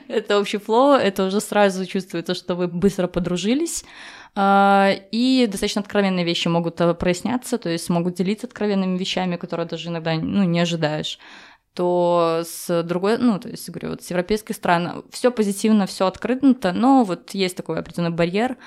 [0.08, 3.86] это общий flow, это уже сразу чувствуется, что вы быстро подружились,
[4.36, 9.68] А, и достаточно откровенные вещи могут э, проясняться, то есть могут делиться откровенными вещами, которые
[9.68, 11.20] даже иногда ну, не ожидаешь.
[11.76, 16.72] То с другой, ну, то есть, говорю, вот с европейской страны все позитивно, все открыто,
[16.72, 18.58] но вот есть такой определенный барьер,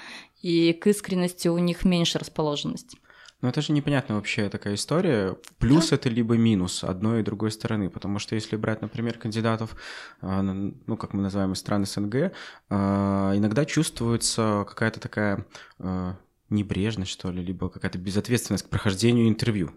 [0.42, 2.96] и к искренности у них меньше расположенность.
[3.42, 5.36] Ну, это же непонятная вообще такая история.
[5.58, 7.90] Плюс это либо минус одной и другой стороны.
[7.90, 9.76] Потому что если брать, например, кандидатов,
[10.22, 12.32] на- ну, как мы называем из стран СНГ,
[12.70, 15.46] а, иногда чувствуется какая-то такая
[15.78, 16.16] а,
[16.48, 19.72] небрежность, что ли, либо какая-то безответственность к прохождению интервью.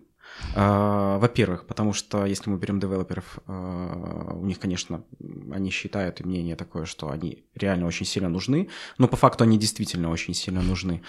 [0.56, 5.04] А, Во-первых, потому что если мы берем девелоперов, а, у них, конечно,
[5.52, 9.58] они считают и мнение такое, что они реально очень сильно нужны, но по факту они
[9.58, 11.02] действительно очень сильно нужны.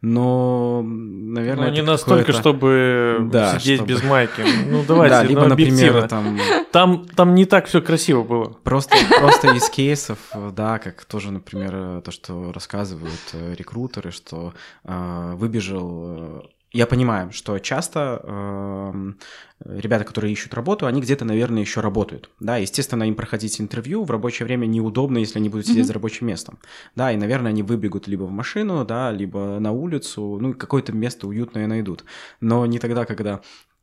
[0.00, 4.42] Но, наверное, Ну, не настолько, чтобы Да, сидеть чтобы- без майки.
[4.68, 6.38] Ну, давайте, да, ну, либо, например, там
[6.72, 8.44] Там, там не так все красиво было.
[8.62, 10.18] просто, просто из кейсов,
[10.52, 16.48] да, как тоже, например, э, то, что рассказывают э, рекрутеры, что э, выбежал...
[16.72, 19.18] э, Я понимаю, что часто эм,
[19.64, 22.30] ребята, которые ищут работу, они где-то, наверное, еще работают.
[22.40, 26.26] Да, естественно, им проходить интервью в рабочее время неудобно, если они будут сидеть за рабочим
[26.26, 26.58] местом.
[26.94, 31.26] Да, и, наверное, они выбегут либо в машину, да, либо на улицу, ну, какое-то место
[31.26, 32.04] уютное найдут.
[32.40, 33.40] Но не тогда, когда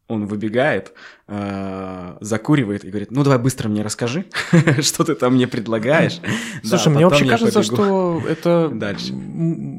[0.07, 0.93] он выбегает,
[1.27, 4.25] э, закуривает и говорит, ну давай быстро мне расскажи,
[4.81, 6.19] что ты там мне предлагаешь.
[6.63, 7.75] Да, Слушай, мне вообще кажется, побегу.
[7.75, 8.69] что это...
[8.71, 9.13] Дальше.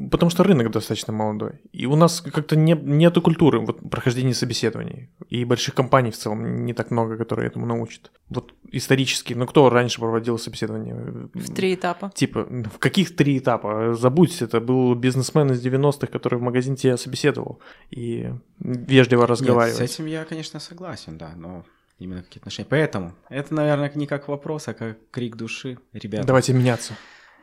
[0.09, 1.61] Потому что рынок достаточно молодой.
[1.71, 5.09] И у нас как-то не, нету культуры вот, прохождения собеседований.
[5.29, 8.11] И больших компаний в целом не так много, которые этому научат.
[8.29, 10.95] Вот исторически, ну кто раньше проводил собеседование?
[11.33, 12.11] В три этапа.
[12.13, 13.93] Типа, в каких три этапа?
[13.93, 19.77] Забудь, это был бизнесмен из 90-х, который в магазин тебя собеседовал и вежливо Нет, разговаривал.
[19.77, 21.63] с этим я, конечно, согласен, да, но
[21.99, 22.67] именно какие отношения.
[22.69, 25.77] Поэтому это, наверное, не как вопрос, а как крик души.
[25.93, 26.93] Ребята, Давайте меняться.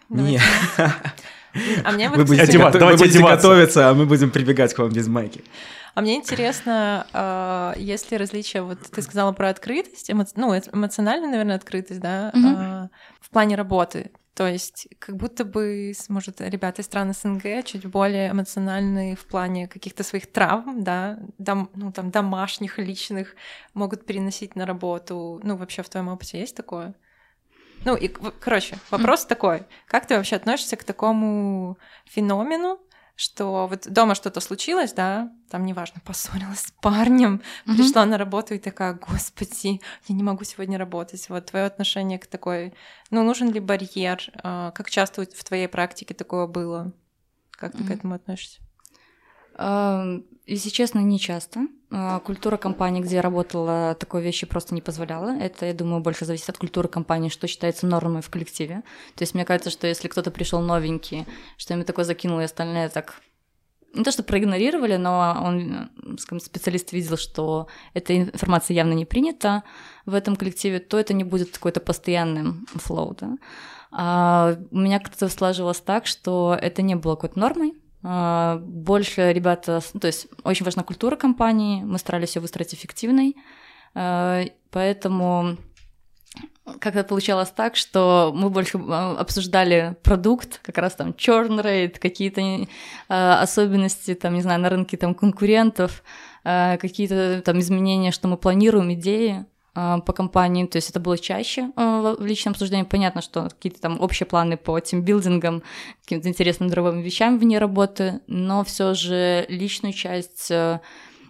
[0.08, 0.40] не,
[1.84, 3.48] А мне вот, вы будете, Одева- гото- давайте вы будете одеваться.
[3.48, 5.44] готовиться, а мы будем прибегать к вам без майки.
[5.94, 11.30] А мне интересно, а, есть ли различия, вот ты сказала про открытость, эмо- ну, эмоциональная,
[11.30, 12.88] наверное, открытость, да, а,
[13.20, 14.10] в плане работы.
[14.34, 19.68] То есть как будто бы, может, ребята из стран СНГ чуть более эмоциональные в плане
[19.68, 23.36] каких-то своих травм, да, дом, ну, там, домашних, личных,
[23.74, 25.40] могут переносить на работу.
[25.44, 26.94] Ну, вообще в твоем опыте есть такое?
[27.84, 29.64] Ну, и, короче, вопрос такой.
[29.86, 32.78] Как ты вообще относишься к такому феномену,
[33.16, 37.76] что вот дома что-то случилось, да, там, неважно, поссорилась с парнем, Мгм.
[37.76, 41.28] пришла на работу и такая, господи, я не могу сегодня работать.
[41.28, 42.74] Вот твое отношение к такой,
[43.10, 44.32] ну, нужен ли барьер?
[44.42, 46.92] А, Как часто в твоей практике такое было?
[47.52, 47.92] Как ты к Мгм.
[47.92, 48.60] этому относишься?
[50.46, 51.60] Если честно, не часто.
[51.96, 55.30] А, Культура компании, где я работала, такой вещи просто не позволяла.
[55.30, 58.82] Это, я думаю, больше зависит от культуры компании, что считается нормой в коллективе.
[59.14, 61.24] То есть мне кажется, что если кто-то пришел новенький,
[61.56, 63.14] что ими такое закинул, и остальные так
[63.92, 69.04] не то, что проигнорировали, но он, э, скажем, специалист видел, что эта информация явно не
[69.04, 69.62] принята
[70.04, 73.36] в этом коллективе, то это не будет какой-то постоянным флоу, да.
[73.92, 77.74] А у меня как-то сложилось так, что это не было какой-то нормой,
[78.04, 83.34] больше ребята, ну, то есть очень важна культура компании, мы старались ее выстроить эффективной,
[83.94, 85.56] а, поэтому
[86.80, 92.42] как-то получалось так, что мы больше а, обсуждали продукт, как раз там churn rate, какие-то
[93.08, 96.02] а, особенности, там, не знаю, на рынке там конкурентов,
[96.44, 99.40] а, какие-то там изменения, что мы планируем, идеи.
[99.40, 102.84] а, по компании, то есть это было чаще а, в личном обсуждении.
[102.84, 105.64] Понятно, что какие-то там общие планы по тимбилдингам,
[106.04, 110.78] каким-то интересным другим вещам вне работы, но все же личную часть э,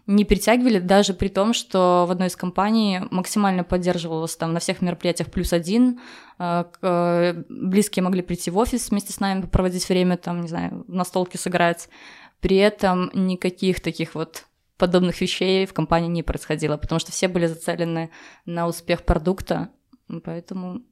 [0.07, 4.83] не перетягивали, даже при том, что в одной из компаний максимально поддерживалось там на всех
[4.83, 6.01] мероприятиях плюс один,
[6.39, 10.85] э, э, близкие могли прийти в офис вместе с нами, проводить время, там, не знаю,
[10.87, 11.89] на столке сыграть,
[12.41, 14.45] При этом никаких таких вот
[14.77, 18.11] подобных вещей в компании не происходило, потому что все были зацелены
[18.45, 19.71] на успех продукта,
[20.25, 20.83] поэтому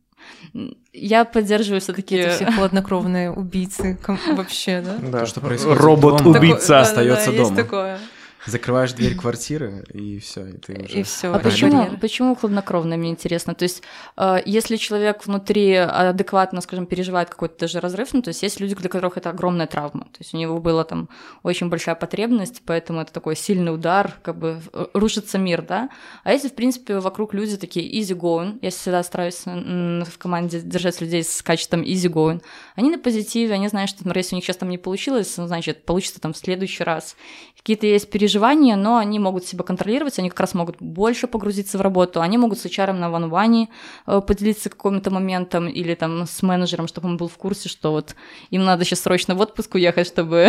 [0.93, 2.17] я поддерживаю все-таки...
[2.17, 3.99] Эти все хладнокровные убийцы
[4.37, 4.97] вообще, да?
[4.99, 6.85] Да, То, что происходит Робот-убийца.
[6.85, 7.39] Да-да-да, дома.
[7.39, 7.99] Есть такое.
[8.47, 10.99] Закрываешь дверь квартиры, и все, и ты уже...
[10.99, 11.33] И все.
[11.33, 13.55] А почему, почему хладнокровно, мне интересно?
[13.55, 13.83] То есть,
[14.17, 18.75] э, если человек внутри адекватно, скажем, переживает какой-то даже разрыв, ну, то есть есть люди,
[18.75, 20.05] для которых это огромная травма.
[20.05, 21.09] То есть у него была там
[21.43, 25.89] очень большая потребность, поэтому это такой сильный удар, как бы э, рушится мир, да?
[26.25, 31.01] А если, в принципе, вокруг люди такие easy going, я всегда стараюсь в команде держать
[31.01, 32.43] людей с качеством easy going,
[32.75, 35.47] они на позитиве, они знают, что, например, если у них сейчас там не получилось, ну,
[35.47, 37.17] значит, получится там в следующий раз.
[37.57, 41.81] Какие-то есть переживания, но они могут себя контролировать, они как раз могут больше погрузиться в
[41.81, 43.69] работу, они могут с HR на ван
[44.07, 48.15] э, поделиться каким-то моментом или там с менеджером, чтобы он был в курсе, что вот
[48.51, 50.49] им надо сейчас срочно в отпуск уехать, чтобы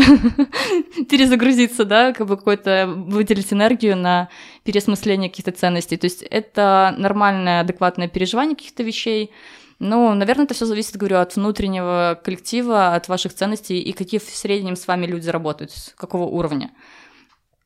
[1.10, 4.30] перезагрузиться, да, как бы какой-то выделить энергию на
[4.64, 5.98] переосмысление каких-то ценностей.
[5.98, 9.32] То есть это нормальное, адекватное переживание каких-то вещей,
[9.80, 14.24] ну, наверное, это все зависит, говорю, от внутреннего коллектива, от ваших ценностей и какие в
[14.24, 16.72] среднем с вами люди работают, с какого уровня.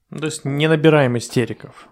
[0.09, 1.89] То есть не набираем истериков.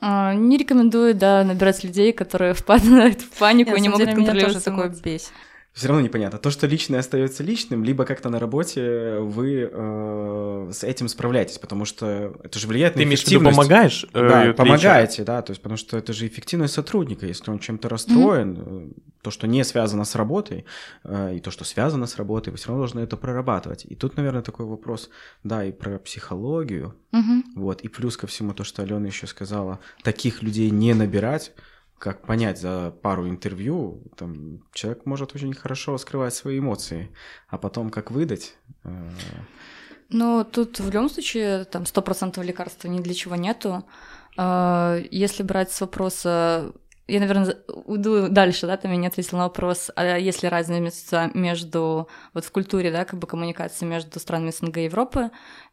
[0.00, 4.64] А, Не рекомендую, да, набирать людей, которые впадают в панику и не могут контролировать тоже
[4.64, 5.32] такое бесит.
[5.72, 6.38] Все равно непонятно.
[6.38, 11.86] То, что личное остается личным, либо как-то на работе вы э, с этим справляетесь, потому
[11.86, 13.56] что это же влияет Ты на эффективность.
[13.56, 14.04] помогаешь?
[14.12, 17.58] э, Да, для помогаете, да, то есть потому что это же эффективность сотрудника, если он
[17.58, 18.88] чем-то расстроен, э,
[19.22, 20.66] то, что не связано с работой,
[21.04, 23.86] э, и то, что связано с работой, вы все равно должны это прорабатывать.
[23.88, 25.08] И тут, наверное, такой вопрос,
[25.42, 27.44] да, и про психологию, Мгм.
[27.56, 31.52] вот, и плюс ко всему то, что Алена еще сказала, таких людей не набирать,
[32.02, 37.14] как понять за пару интервью, там, человек может очень хорошо скрывать свои эмоции,
[37.46, 38.56] а потом как выдать,
[40.08, 43.84] Ну, тут в любом случае там 100% лекарства ни для чего нету.
[44.36, 46.72] А, Если брать с вопроса,
[47.06, 52.08] я, наверное, уйду дальше, да, ты меня ответил на вопрос, а есть ли разница между,
[52.34, 55.30] вот в культуре, да, как бы коммуникации между странами СНГ и Европы,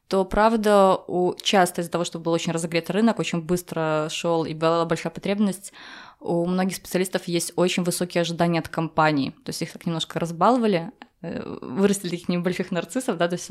[0.10, 4.56] то, правда, у, часто из-за того, что был очень разогретый рынок, очень быстро шел и
[4.56, 5.72] была большая потребность,
[6.20, 9.32] у многих специалистов есть очень высокие ожидания от компаний.
[9.44, 10.92] То есть их так немножко разбаловали,
[11.22, 13.50] э, вырастили таких небольших нарциссов, да, то есть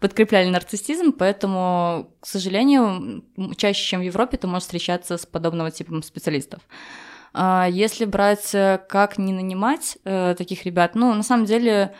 [0.00, 3.24] подкрепляли нарциссизм, поэтому, к сожалению,
[3.56, 6.60] чаще, чем в Европе, ты можешь встречаться с подобного типа специалистов.
[7.32, 11.94] А Если брать, э, как не нанимать э, таких ребят, ну, на самом деле,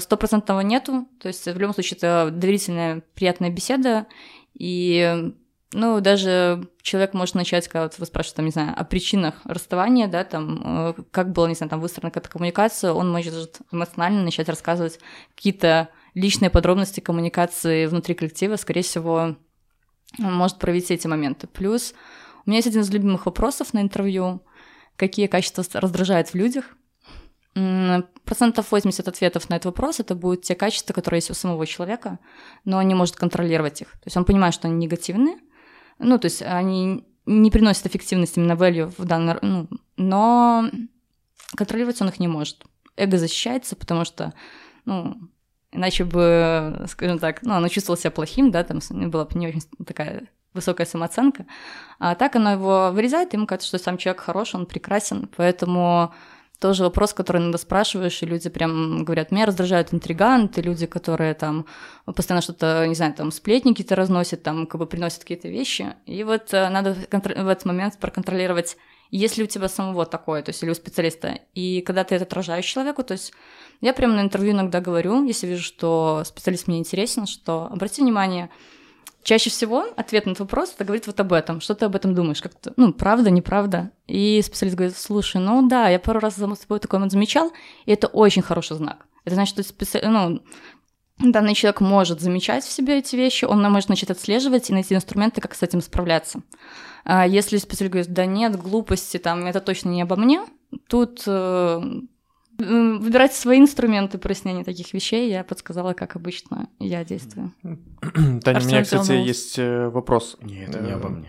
[0.00, 4.06] стопроцентного нету, то есть в любом случае это доверительная, приятная беседа,
[4.52, 5.32] и
[5.72, 10.08] ну, даже человек может начать, когда вот вы спрашиваете, там, не знаю, о причинах расставания,
[10.08, 14.48] да, там, э, как было, не знаю, там, выстроена какая-то коммуникация, он может эмоционально начать
[14.48, 14.98] рассказывать
[15.34, 19.36] какие-то личные подробности коммуникации внутри коллектива, скорее всего,
[20.18, 21.46] он может проявить эти моменты.
[21.46, 21.92] Плюс
[22.46, 24.42] у меня есть один из любимых вопросов на интервью,
[24.96, 26.64] какие качества раздражают в людях.
[28.24, 32.18] Процентов 80 ответов на этот вопрос это будут те качества, которые есть у самого человека,
[32.64, 33.88] но он не может контролировать их.
[33.92, 35.38] То есть он понимает, что они негативные,
[35.98, 40.70] ну, то есть они не приносят эффективности именно value в данный, ну, но
[41.56, 42.64] контролировать он их не может.
[42.96, 44.32] Эго защищается, потому что,
[44.84, 45.16] ну,
[45.72, 48.80] иначе бы, скажем так, ну, оно чувствовало себя плохим, да, там
[49.10, 51.46] была бы не очень такая высокая самооценка.
[51.98, 56.14] А так оно его вырезает, ему кажется, что сам человек хорош, он прекрасен, поэтому
[56.58, 61.66] тоже вопрос, который иногда спрашиваешь, и люди прям говорят, меня раздражают интриганты, люди, которые там
[62.04, 65.94] постоянно что-то, не знаю, там сплетни какие-то разносят, там как бы приносят какие-то вещи.
[66.06, 68.76] И вот э, надо в этот момент проконтролировать,
[69.10, 71.38] есть ли у тебя самого такое, то есть или у специалиста.
[71.54, 73.32] И когда ты это отражаешь человеку, то есть
[73.80, 78.50] я прямо на интервью иногда говорю, если вижу, что специалист мне интересен, что обрати внимание,
[79.28, 81.60] Чаще всего ответ на этот вопрос это говорит вот об этом.
[81.60, 82.40] Что ты об этом думаешь?
[82.40, 83.90] Как -то, ну, правда, неправда?
[84.06, 87.52] И специалист говорит, слушай, ну да, я пару раз за собой такой вот замечал,
[87.84, 89.04] и это очень хороший знак.
[89.26, 90.00] Это значит, что специ...
[90.02, 90.40] ну,
[91.18, 95.42] данный человек может замечать в себе эти вещи, он может начать отслеживать и найти инструменты,
[95.42, 96.40] как с этим справляться.
[97.04, 100.40] А если специалист говорит, да нет, глупости, там, это точно не обо мне,
[100.88, 101.82] тут э,
[102.58, 107.52] выбирать свои инструменты прояснения таких вещей, я подсказала, как обычно я действую.
[107.62, 109.14] Таня, у меня, кстати, взволновался.
[109.14, 110.36] есть э, вопрос.
[110.42, 111.28] Нет, это не обо Э, мне.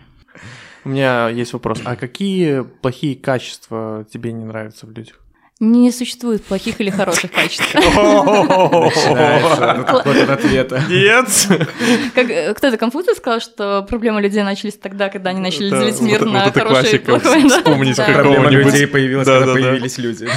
[0.86, 1.82] У меня есть вопрос.
[1.86, 5.20] А какие плохие качества тебе не нравятся в людях?
[5.60, 7.76] Не существует плохих или хороших качеств.
[7.76, 10.82] Начинается вот от ответа.
[10.88, 11.28] Нет.
[12.16, 16.50] Э, кто-то Конфуций сказал, что проблемы людей начались тогда, когда они начали делить мир на
[16.50, 17.20] хорошее и да.
[17.20, 17.98] Вспомнить.
[17.98, 19.68] Проблема людей появилась, Да, когда да, да.
[19.68, 20.30] появились люди.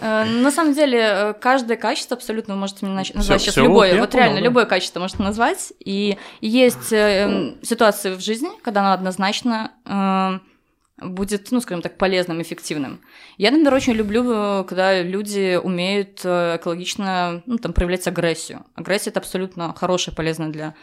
[0.00, 4.00] Э, На самом деле, э, каждое качество абсолютно вы можете назвать сейчас любое.
[4.00, 5.72] Вот реально, любое качество можете назвать.
[5.78, 10.40] И есть эм, ситуации в жизни, когда оно однозначно э,
[11.00, 13.00] будет, ну, скажем так, полезным, эффективным.
[13.38, 18.64] Я, например, очень люблю, э, когда люди умеют э, экологично, ну, там, проявлять агрессию.
[18.74, 20.74] Агрессия— это абсолютно хорошее, полезное для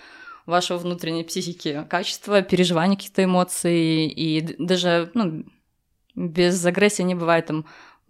[0.46, 5.44] вашего внутренней психики качество, переживания каких-то эмоций, и даже, ну,
[6.16, 7.66] без агрессии не бывает там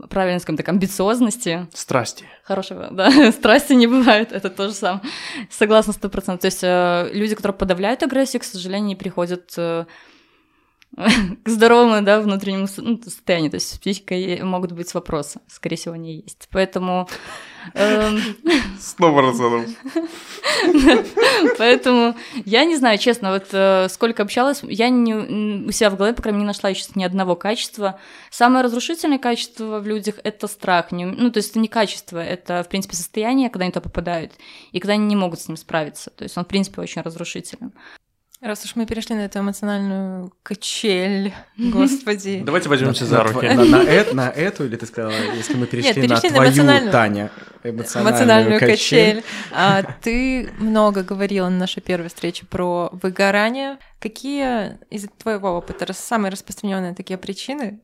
[0.09, 2.25] правильно, скажем так, амбициозности, Страсти.
[2.43, 5.01] хорошего, да, страсти не бывает, это тоже сам.
[5.49, 6.41] Согласна сто процентов.
[6.41, 9.53] То есть э, люди, которые подавляют агрессию, к сожалению, не приходят
[11.43, 13.51] к здоровому, да, внутреннему ну, состоянию.
[13.51, 16.47] То есть с психикой могут быть вопросы, скорее всего, они есть.
[16.51, 17.07] Поэтому...
[17.75, 18.19] эм,
[18.79, 19.69] Сто процентов.
[21.59, 22.15] Поэтому
[22.45, 25.13] я не знаю, честно, вот э, сколько общалась, я не,
[25.67, 27.99] у себя в голове, по крайней мере, не нашла еще ни одного качества.
[28.31, 30.87] Самое разрушительное качество в людях— это страх.
[30.91, 34.33] Ну, то есть это не качество, это, в принципе, состояние, когда они туда попадают,
[34.71, 36.09] и когда они не могут с ним справиться.
[36.09, 37.71] То есть он, в принципе, очень разрушителен.
[38.39, 42.43] Раз уж мы перешли на эту эмоциональную качель, господи.
[42.45, 43.47] Давайте возьмемся за руки.
[43.47, 46.91] На, на эт- на эту, или ты сказала, если мы перешли, на твою, эмоциональную.
[46.91, 47.31] Таня,
[47.63, 49.23] эмоциональную, качель.
[49.51, 53.79] А, ты много говорила на нашей первой встрече про выгорание.
[53.99, 57.81] Какие из твоего опыта самые распространенные такие причины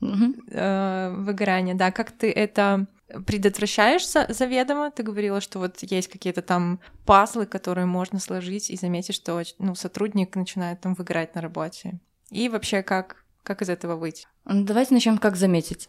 [0.00, 1.74] э, выгорания?
[1.74, 2.86] Да, как ты это
[3.26, 4.90] предотвращаешь за- заведомо?
[4.90, 9.74] Ты говорила, что вот есть какие-то там пазлы, которые можно сложить и заметить, что ну,
[9.74, 12.00] сотрудник начинает там выгорать на работе.
[12.30, 14.26] И вообще, как, как из этого выйти?
[14.44, 15.88] Давайте начнем, как заметить.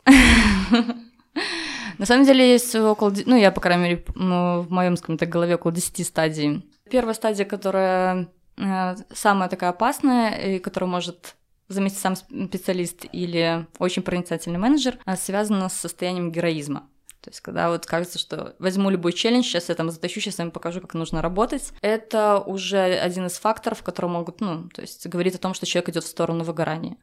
[1.98, 5.30] На самом деле есть около, ну я, по крайней мере, м, в моем, скажем так,
[5.30, 6.66] голове около 10 стадий.
[6.90, 11.36] Первая стадия, которая э, самая такая опасная, и которую может
[11.68, 16.88] заметить сам специалист или очень проницательный менеджер, а, связана с состоянием героизма.
[17.22, 20.46] То есть, когда вот кажется, что возьму любой челлендж, сейчас я там затащу, сейчас я
[20.46, 25.06] им покажу, как нужно работать, это уже один из факторов, которые могут, ну, то есть,
[25.08, 26.98] говорит о том, что человек идет в сторону выгорания.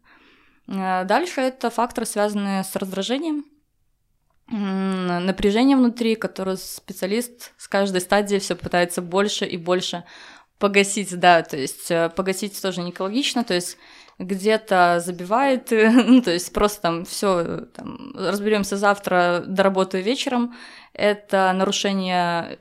[0.66, 3.44] Э, Дальше это факторы, связанные с раздражением,
[4.50, 10.04] напряжение внутри, которое специалист с каждой стадии все пытается больше и больше
[10.58, 13.76] погасить, да, то есть э, погасить тоже не экологично, то есть
[14.18, 20.54] где-то забивает, э, ну, то есть просто там все, там, разберемся завтра, доработаю вечером,
[20.92, 22.58] это нарушение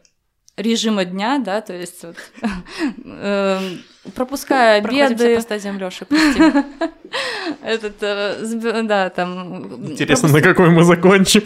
[0.56, 2.18] режима дня, да, то есть вот,
[3.06, 3.84] эм,
[4.16, 6.08] пропуская обеды, по стадиям Лёши,
[7.64, 9.92] этот, э, да, там...
[9.92, 11.44] Интересно, на какой мы закончим.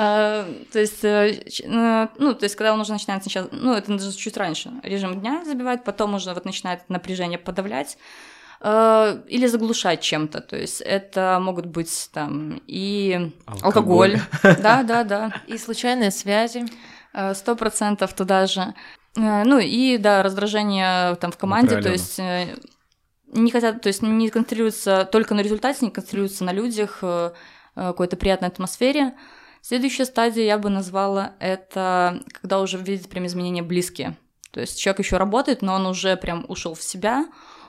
[0.00, 3.96] А, То есть, э, э, ну, то есть, когда он уже начинает сначала, ну, это
[3.96, 7.98] даже чуть раньше, режим дня забивает, потом уже вот начинает напряжение подавлять
[8.60, 10.40] э, или заглушать чем-то.
[10.40, 13.32] То есть, это могут быть там и
[13.62, 14.20] алкоголь.
[14.42, 15.32] Да, да, да.
[15.46, 16.64] И случайные связи.
[17.14, 18.74] Э, Сто процентов туда же.
[19.16, 22.18] Э, Ну и да, раздражение там в команде, то есть
[23.30, 27.02] не хотят, то есть не концентрируются только на результате, не концентрируются на людях,
[27.74, 29.14] какой-то приятной атмосфере.
[29.60, 34.16] Следующая стадия я бы назвала это, когда уже видит прям изменения близкие.
[34.50, 37.26] То есть человек еще работает, но он уже прям ушел в себя,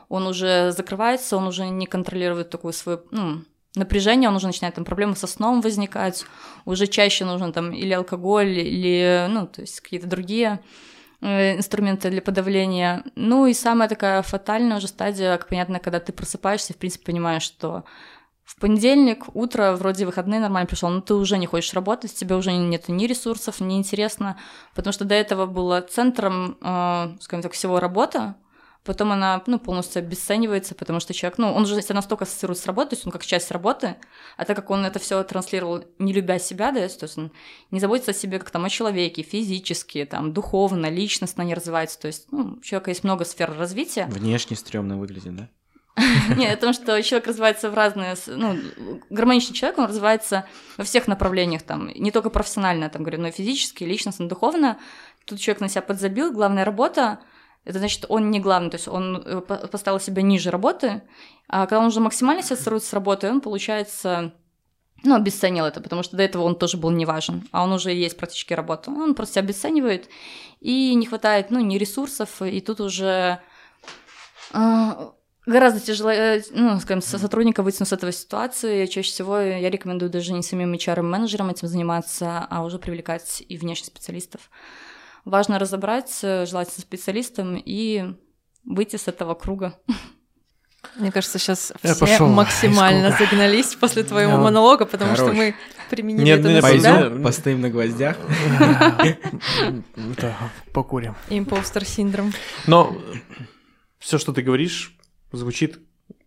[0.09, 3.43] он уже закрывается, он уже не контролирует такую свою, ну,
[3.75, 6.25] напряжение, он уже начинает там проблемы со сном возникать,
[6.65, 10.59] уже чаще нужен там или алкоголь, или, ну, то есть какие-то другие
[11.21, 13.03] э, инструменты для подавления.
[13.15, 17.43] Ну и самая такая фатальная уже стадия, как понятно, когда ты просыпаешься, в принципе, понимаешь,
[17.43, 17.83] что
[18.43, 22.51] в понедельник, утро, вроде выходные нормально пришел, но ты уже не хочешь работать, тебе уже
[22.51, 24.37] нет ни ресурсов, не интересно,
[24.73, 28.35] потому что до этого было центром, э, скажем так, всего работа,
[28.83, 32.65] потом она ну, полностью обесценивается, потому что человек, ну, он же себя настолько ассоциирует с
[32.65, 33.95] работой, то есть он как часть работы,
[34.37, 37.31] а так как он это все транслировал, не любя себя, да, то есть он
[37.71, 42.07] не заботится о себе как там о человеке, физически, там, духовно, личностно не развивается, то
[42.07, 45.49] есть ну, у человека есть много сфер развития, Внешне стрёмно выглядит, да?
[46.37, 48.15] нет, о том, что человек развивается в разные...
[48.27, 48.57] Ну,
[49.09, 50.45] гармоничный человек, он развивается
[50.77, 54.77] во всех направлениях, там, не только профессионально, там, говорю, но и физически, личностно, духовно.
[55.25, 57.19] Тут человек на себя подзабил, главная работа,
[57.65, 61.01] это значит, он не главный, то есть он э, по- поставил себя ниже работы,
[61.47, 64.33] а когда он уже максимально себя ассоциирует с работой, он, получается,
[65.03, 67.91] ну, обесценил это, потому что до этого он тоже был не важен, а он уже
[67.91, 68.91] есть практически работа.
[68.91, 70.09] Он просто себя обесценивает,
[70.59, 73.39] и не хватает, ну, ни ресурсов, и тут уже
[74.51, 75.13] а,
[75.49, 78.85] Гораздо тяжелее, ну, скажем, со- сотрудника вытянуть с этой ситуации.
[78.85, 83.87] Чаще всего я рекомендую даже не самим HR-менеджерам этим заниматься, а уже привлекать и внешних
[83.87, 84.51] специалистов.
[85.25, 88.15] Важно разобрать, э, желательно специалистам, и
[88.63, 89.77] выйти с этого круга.
[90.95, 95.37] Мне кажется, сейчас Я все максимально загнались после твоего вот- монолога, потому что Хорош.
[95.37, 95.55] мы
[95.89, 96.79] применили Нет, это на пойдём.
[96.81, 96.93] себя.
[97.01, 98.17] Пойдем, постоим на гвоздях.
[100.73, 101.15] Покурим.
[101.29, 102.33] Импостер синдром.
[102.67, 102.97] Но
[103.99, 104.95] все, что ты говоришь,
[105.31, 105.79] звучит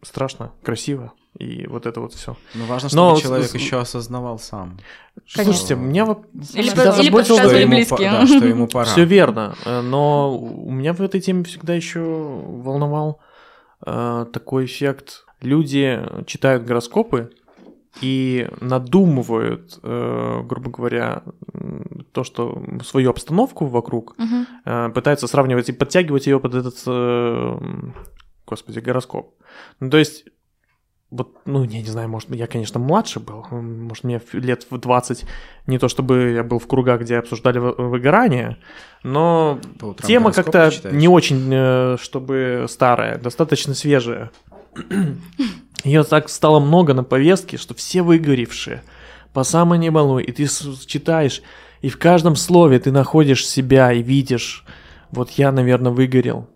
[0.03, 1.12] страшно, красиво.
[1.38, 2.36] И вот это вот все.
[2.54, 4.78] Но важно, Но чтобы с- человек с- еще осознавал сам.
[5.26, 8.10] Слушайте, меня вот Или всегда или заботило, что ему близкие.
[8.10, 8.84] Да, что ему пора.
[8.84, 13.20] Все верно, э, но у меня в этой теме всегда еще волновал
[13.86, 15.24] э, такой эффект.
[15.40, 17.32] Люди читают гороскопы
[18.00, 21.22] и надумывают, э, грубо говоря,
[22.12, 24.46] то, что свою обстановку вокруг, Мгм.
[24.64, 27.58] э, пытаются сравнивать и подтягивать ее под этот, э,
[28.46, 29.34] господи, гороскоп.
[29.80, 30.24] Ну, то есть
[31.12, 35.26] вот, ну, я не знаю, может, я, конечно, младше был, может, мне лет в 20,
[35.66, 38.56] не то чтобы я был в кругах, где обсуждали вы- выгорание,
[39.02, 39.60] но
[40.06, 44.30] тема как-то не очень, э, чтобы старая, достаточно свежая.
[45.84, 48.82] Ее так стало много на повестке, что все выгоревшие,
[49.34, 50.46] по самой не балуй, и ты
[50.86, 51.42] читаешь,
[51.82, 54.64] и в каждом слове ты находишь себя и видишь,
[55.10, 56.48] вот я, наверное, выгорел.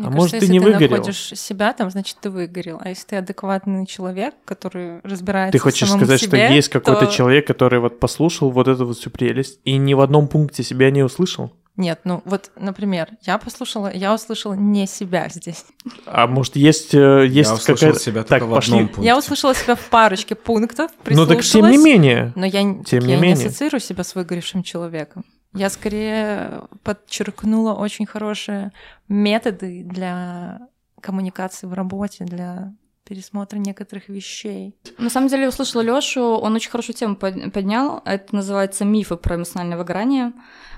[0.00, 0.90] Мне А кажется, может, ты если не ты выгорел?
[0.96, 2.78] находишь себя, там, значит, ты выгорел.
[2.82, 6.68] А если ты адекватный человек, который разбирается Ты в хочешь самом сказать, себе, что есть
[6.70, 10.26] какой-то то- человек, который вот послушал вот эту вот всю прелесть и ни в одном
[10.28, 11.52] пункте себя не услышал?
[11.76, 15.64] Нет, ну вот, например, я послушала, я услышала не себя здесь.
[16.04, 18.00] А может, есть, э, есть Я услышал какая-то...
[18.00, 18.72] себя Так, только в пошли.
[18.74, 19.04] одном пункте.
[19.06, 22.32] Я услышала себя в парочке пунктов, Ну так тем не менее.
[22.36, 23.46] Но я, Тем я не не менее.
[23.46, 25.24] ассоциирую себя с выгоревшим человеком.
[25.54, 28.72] Я скорее подчеркнула очень хорошие
[29.08, 30.68] методы для
[31.00, 32.72] коммуникации в работе, для
[33.04, 34.76] пересмотра некоторых вещей.
[34.98, 38.02] На самом деле, я услышала Лёшу, он очень хорошую тему под- поднял.
[38.04, 40.32] Это называется мифы про эмоциональное выгорание.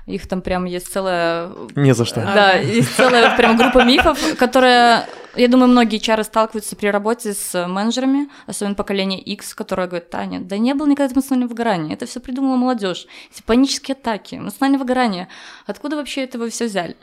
[0.05, 1.49] Их там прям есть целая...
[1.75, 2.21] Не за что.
[2.21, 7.67] Да, есть целая прям группа мифов, которые, я думаю, многие чары сталкиваются при работе с
[7.67, 12.19] менеджерами, особенно поколение X, которое говорит, Таня, да не было никогда эмоционального выгорания, это все
[12.19, 13.07] придумала молодежь.
[13.33, 15.29] Эти панические атаки, эмоциональное выгорание.
[15.67, 16.97] Откуда вообще это вы все взяли?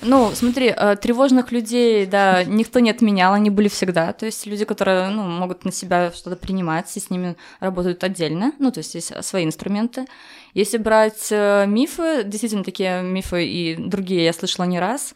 [0.00, 4.12] Ну, смотри, э, тревожных людей, да, никто не отменял, они были всегда.
[4.12, 8.52] То есть люди, которые ну, могут на себя что-то принимать, и с ними работают отдельно.
[8.60, 10.06] Ну, то есть есть свои инструменты.
[10.54, 15.14] Если брать э, мифы, действительно, такие мифы и другие я слышала не раз.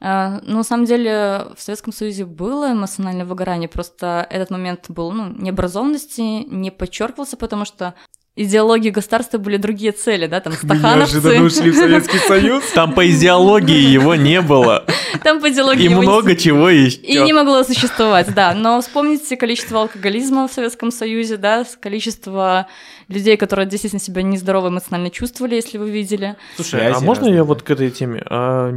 [0.00, 5.12] Э, Но на самом деле в Советском Союзе было эмоциональное выгорание, просто этот момент был
[5.12, 7.94] ну, необразованности, не подчеркивался, потому что
[8.34, 11.18] идеологии государства были другие цели, да, там стахановцы.
[11.40, 12.64] ушли в Советский Союз.
[12.74, 14.84] Там по идеологии его не было.
[15.22, 16.98] Там по идеологии И много чего еще.
[16.98, 18.54] И не могло существовать, да.
[18.54, 22.66] Но вспомните количество алкоголизма в Советском Союзе, да, количество
[23.08, 26.36] людей, которые действительно себя нездорово эмоционально чувствовали, если вы видели.
[26.56, 28.22] Слушай, а можно я вот к этой теме?
[28.26, 28.72] А,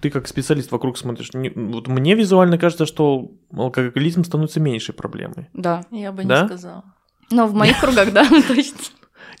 [0.00, 1.30] ты как специалист вокруг смотришь.
[1.32, 5.48] вот мне визуально кажется, что алкоголизм становится меньшей проблемой.
[5.52, 5.82] Да.
[5.90, 6.84] Я бы не сказала.
[7.30, 8.78] Но в моих кругах, да, точно.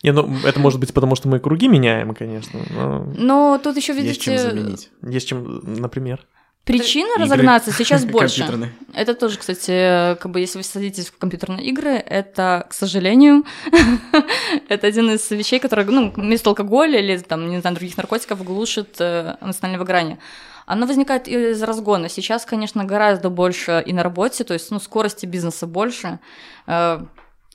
[0.02, 2.60] Не, ну это может быть потому, что мы круги меняем, конечно.
[2.70, 4.90] но Но тут еще Есть чем видите, заменить.
[5.02, 6.26] есть чем, например.
[6.64, 7.24] причины Игры.
[7.24, 8.44] разогнаться сейчас больше.
[8.92, 13.44] Это тоже, кстати, как бы если вы садитесь в компьютерные игры, это, к сожалению,
[14.68, 18.96] это один из вещей, которые, ну, вместо алкоголя или там, не знаю, других наркотиков глушит
[19.00, 20.18] э, эмоциональное выгорание.
[20.66, 22.08] Оно возникает из разгона.
[22.08, 26.18] Сейчас, конечно, гораздо больше и на работе, то есть, ну, скорости бизнеса больше.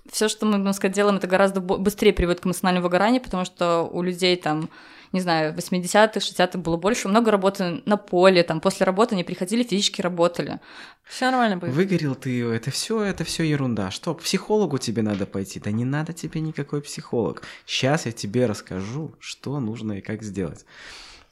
[0.10, 3.84] Все, что мы, можно сказать, делаем, это гораздо быстрее приводит к эмоциональному выгоранию, потому что
[3.84, 4.70] у людей там
[5.12, 9.64] не знаю, 80-х, 60-х было больше, много работы на поле, там после работы они приходили,
[9.64, 10.60] физически работали.
[11.04, 11.74] Все нормально будет.
[11.74, 13.92] Выгорел ты, это все, это все ерунда.
[13.92, 15.60] Что, к психологу тебе надо пойти?
[15.60, 17.44] Да не надо тебе никакой психолог.
[17.66, 20.66] Сейчас я тебе расскажу, что нужно и как сделать.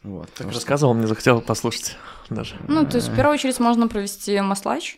[0.04, 0.26] Вот.
[0.26, 1.96] Так потому что- рассказывал, мне захотел послушать
[2.30, 2.56] даже.
[2.68, 4.98] Ну, то есть, в первую очередь, можно провести маслач.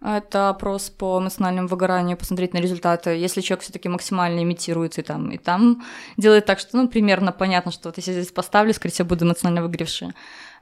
[0.00, 3.10] Это опрос по эмоциональному выгоранию, посмотреть на результаты.
[3.10, 5.84] Если человек все-таки максимально имитирует и там, и там
[6.16, 9.24] делает так, что, ну, примерно понятно, что вот если я здесь поставлю, скорее всего, буду
[9.24, 10.12] эмоционально выгоревший.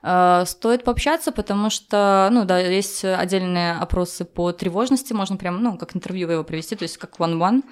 [0.03, 5.77] Э, Стоит пообщаться, потому что, ну, да, есть отдельные опросы по тревожности, можно прям, ну,
[5.77, 7.63] как интервью его привести, то есть как one-one.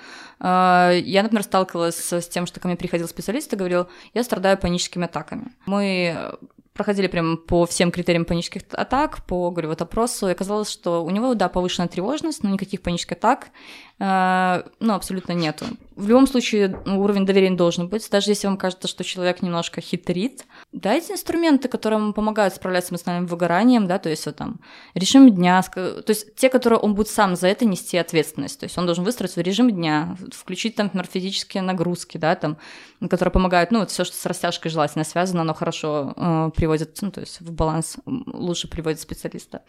[0.40, 4.58] Э, Я, например, сталкивалась с тем, что ко мне приходил специалист и говорил, я страдаю
[4.58, 5.52] паническими атаками.
[5.64, 6.36] Мы
[6.74, 11.10] проходили прям по всем критериям панических атак, по, говорю, вот опросу, и оказалось, что у
[11.10, 13.50] него, да, повышенная тревожность, но никаких панических атак,
[13.98, 15.66] ну, абсолютно нету.
[15.94, 20.44] В любом случае уровень доверия должен быть, даже если вам кажется, что человек немножко хитрит.
[20.72, 24.58] Дайте инструменты, которые ему помогают справляться с эмоциональным выгоранием, да, то есть вот там
[24.94, 28.76] режим дня, то есть те, которые он будет сам за это нести ответственность, то есть
[28.76, 32.58] он должен выстроить свой режим дня, включить там, например, физические нагрузки, да, там,
[33.08, 37.12] которые помогают, ну, вот все, что с растяжкой желательно связано, оно хорошо э, приводит, ну,
[37.12, 39.62] то есть в баланс лучше приводит специалиста.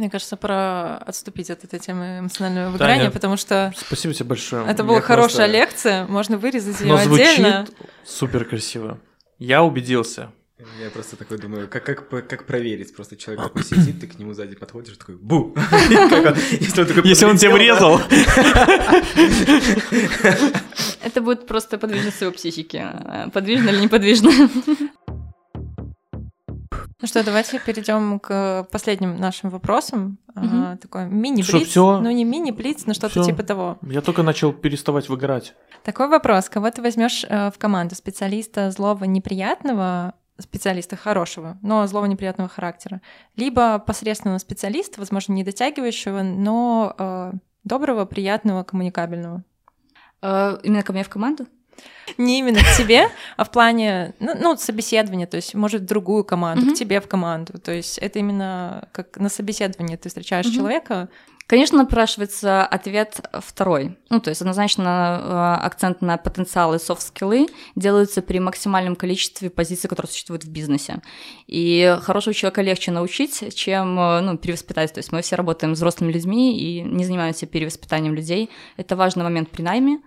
[0.00, 3.70] Мне кажется, пора отступить от этой темы эмоционального выгорания, Таня, потому что...
[3.76, 4.66] Спасибо тебе большое.
[4.66, 5.46] Это была Я хорошая просто...
[5.46, 7.66] лекция, можно вырезать ее отдельно.
[8.02, 8.98] супер красиво.
[9.38, 10.32] Я убедился.
[10.82, 12.94] Я просто такой думаю, как, как, как проверить?
[12.96, 15.54] Просто человек такой сидит, ты к нему сзади подходишь, такой бу!
[16.60, 18.00] Если он тебя врезал.
[21.02, 22.86] Это будет просто подвижность его психики.
[23.32, 24.30] Подвижно или неподвижно.
[27.00, 30.18] Ну что, давайте перейдем к последним нашим вопросам.
[30.36, 30.78] Угу.
[30.82, 31.74] такой мини-блиц.
[31.76, 33.78] Ну, не мини-блиц, но что-то типа того.
[33.82, 35.54] Я только начал переставать выгорать.
[35.82, 36.50] Такой вопрос.
[36.50, 37.94] Кого ты возьмешь э, в команду?
[37.94, 43.00] Специалиста злого, неприятного, специалиста хорошего, но злого, неприятного характера?
[43.34, 47.32] Либо посредственного специалиста, возможно, не дотягивающего, но э,
[47.64, 49.42] доброго, приятного, коммуникабельного?
[50.20, 51.46] Э, именно ко мне в команду?
[52.18, 56.24] Не именно к тебе, а в плане, ну, ну собеседования, то есть, может, в другую
[56.24, 56.74] команду, mm-hmm.
[56.74, 57.58] к тебе в команду.
[57.58, 60.54] То есть это именно как на собеседовании ты встречаешь mm-hmm.
[60.54, 61.08] человека,
[61.50, 63.98] Конечно, напрашивается ответ второй.
[64.08, 70.12] Ну, то есть однозначно э, акцент на потенциалы софт-скиллы делаются при максимальном количестве позиций, которые
[70.12, 71.02] существуют в бизнесе.
[71.48, 74.92] И хорошего человека легче научить, чем э, ну, перевоспитать.
[74.92, 78.48] То есть мы все работаем с взрослыми людьми и не занимаемся перевоспитанием людей.
[78.76, 79.98] Это важный момент при найме.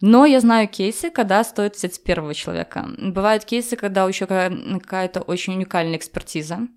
[0.00, 2.86] Но я знаю кейсы, когда стоит взять первого человека.
[2.96, 6.68] Бывают кейсы, когда у человека какая-то очень уникальная экспертиза,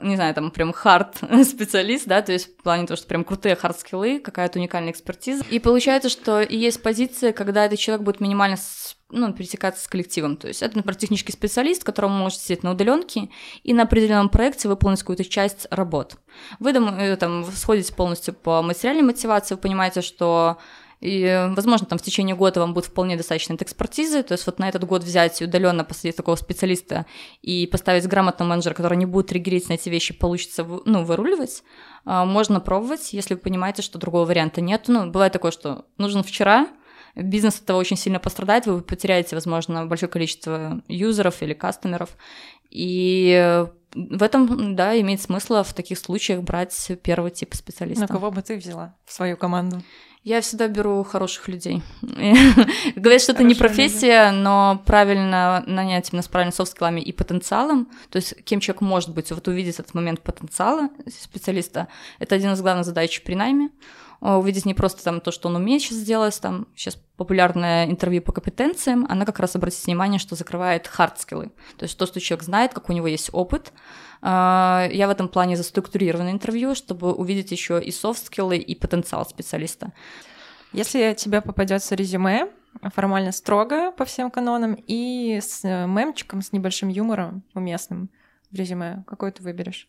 [0.00, 3.56] не знаю, там прям хард специалист, да, то есть в плане того, что прям крутые
[3.56, 5.44] хард скиллы, какая-то уникальная экспертиза.
[5.50, 8.56] И получается, что есть позиция, когда этот человек будет минимально
[9.10, 10.36] ну, пересекаться с коллективом.
[10.36, 13.28] То есть это, например, технический специалист, которому может сидеть на удаленке
[13.62, 16.16] и на определенном проекте выполнить какую-то часть работ.
[16.58, 20.58] Вы э, там сходите полностью по материальной мотивации, вы понимаете, что
[21.06, 24.22] и, возможно, там в течение года вам будет вполне достаточно этой экспертизы.
[24.24, 27.06] То есть вот на этот год взять удаленно посадить такого специалиста
[27.42, 31.62] и поставить грамотного менеджера, который не будет триггерить на эти вещи, получится ну, выруливать.
[32.04, 34.84] А, можно пробовать, если вы понимаете, что другого варианта нет.
[34.88, 36.66] Ну, бывает такое, что нужен вчера,
[37.14, 42.16] бизнес от этого очень сильно пострадает, вы потеряете, возможно, большое количество юзеров или кастомеров.
[42.70, 48.02] И в этом, да, имеет смысл в таких случаях брать первый тип специалиста.
[48.02, 49.82] На кого бы ты взяла в свою команду?
[50.26, 51.84] Я всегда беру хороших людей.
[52.96, 58.16] Говорят, что это не профессия, но правильно нанять именно с правильными софт-скиллами и потенциалом, то
[58.16, 61.86] есть кем человек может быть, вот увидеть этот момент потенциала специалиста,
[62.18, 63.70] это один из главных задач при найме.
[64.20, 68.32] Увидеть не просто там то, что он умеет сейчас сделать, там сейчас популярное интервью по
[68.32, 72.74] компетенциям, она как раз обратит внимание, что закрывает хард-скиллы, то есть то, что человек знает,
[72.74, 73.72] как у него есть опыт,
[74.22, 79.92] а, я в этом плане заструктурированное интервью, чтобы увидеть еще и софт-скиллы, и потенциал специалиста.
[80.72, 82.48] Если тебе попадется резюме,
[82.94, 88.10] формально строго по всем канонам, и с э, мемчиком, с небольшим юмором уместным
[88.50, 89.88] в резюме, какой ты выберешь?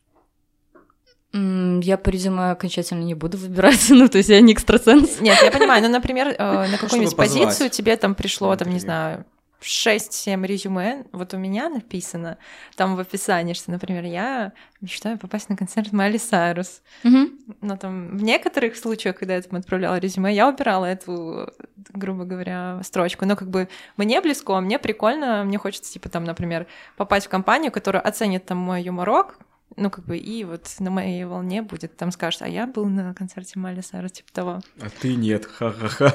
[1.82, 5.20] Я по резюме окончательно не буду выбирать, ну, то есть я не экстрасенс.
[5.20, 9.26] Нет, я понимаю, ну, например, э, на какую-нибудь позицию тебе там пришло, там, не знаю,
[9.62, 12.38] 6-7 резюме, вот у меня написано
[12.76, 16.82] там в описании, что, например, я мечтаю попасть на концерт Майли Сайрус.
[17.04, 17.30] Угу.
[17.62, 21.52] Но там в некоторых случаях, когда я там отправляла резюме, я убирала эту,
[21.90, 23.26] грубо говоря, строчку.
[23.26, 23.68] Но как бы
[23.98, 28.60] мне близко, мне прикольно, мне хочется, типа, там, например, попасть в компанию, которая оценит там
[28.60, 29.40] мой юморок,
[29.76, 33.13] ну, как бы, и вот на моей волне будет, там скажешь, а я был на
[33.13, 34.61] концерте Майли Сайрус, типа того.
[34.80, 36.13] А ты нет, ха-ха-ха.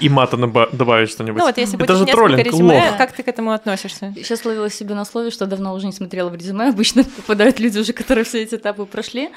[0.00, 1.38] И мата добавить что-нибудь.
[1.38, 4.12] Ну, вот если будет несколько резюме, как ты к этому относишься?
[4.16, 7.78] Сейчас ловила себе на слове, что давно уже не смотрела в резюме, обычно попадают люди
[7.78, 9.30] уже, которые все эти этапы прошли.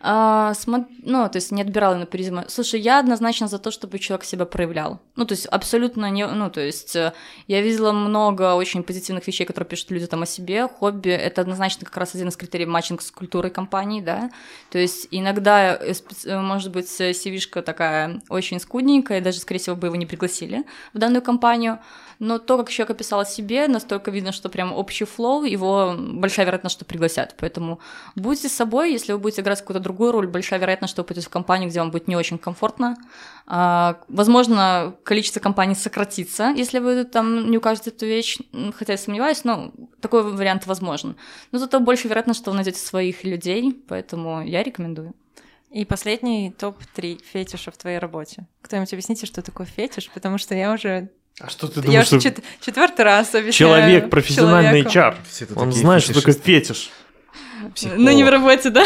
[0.00, 0.86] Смо...
[1.02, 2.44] Ну, то есть не отбирала на призмы.
[2.48, 5.00] Слушай, я однозначно за то, чтобы человек себя проявлял.
[5.16, 6.24] Ну, то есть абсолютно не...
[6.24, 7.12] Ну, то есть э,
[7.48, 10.68] я видела много очень позитивных вещей, которые пишут люди там о себе.
[10.68, 14.30] Хобби— это однозначно как раз один из критериев матчинг с культурой компании, да.
[14.70, 15.94] То есть иногда, э,
[16.24, 20.64] э, может быть, cv такая очень скудненькая, и даже, скорее всего, бы его не пригласили
[20.94, 21.80] в данную компанию,
[22.18, 26.46] но то, как человек описал о себе, настолько видно, что прям общий флоу, его большая
[26.46, 27.34] вероятность, что пригласят.
[27.38, 27.80] Поэтому
[28.16, 31.30] будьте собой, если вы будете играть какую-то другую роль, большая вероятность, что вы пойдете в
[31.30, 32.96] компанию, где вам будет не очень комфортно.
[33.46, 38.38] А, возможно, количество компаний сократится, если вы там не укажете эту вещь,
[38.74, 41.16] хотя я сомневаюсь, но такой вариант возможен.
[41.52, 45.14] Но зато больше вероятность, что вы найдете своих людей, поэтому я рекомендую.
[45.70, 48.46] И последний топ-3 фетиша в твоей работе.
[48.62, 51.10] Кто-нибудь объясните, что такое фетиш, потому что я уже...
[51.40, 55.22] А что ты я думаешь, уже что чет- четвертый раз объясняю человек, профессиональный человеку.
[55.30, 56.90] HR, он знает, что такое фетиш?
[57.96, 58.84] Ну, не в работе, да?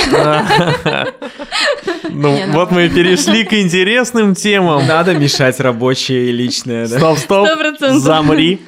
[2.11, 4.87] Ну, ну- вот мы и перешли к интересным темам.
[4.87, 6.99] Надо мешать рабочее и личное, да?
[6.99, 7.49] Стоп, стоп,
[7.91, 8.61] замри.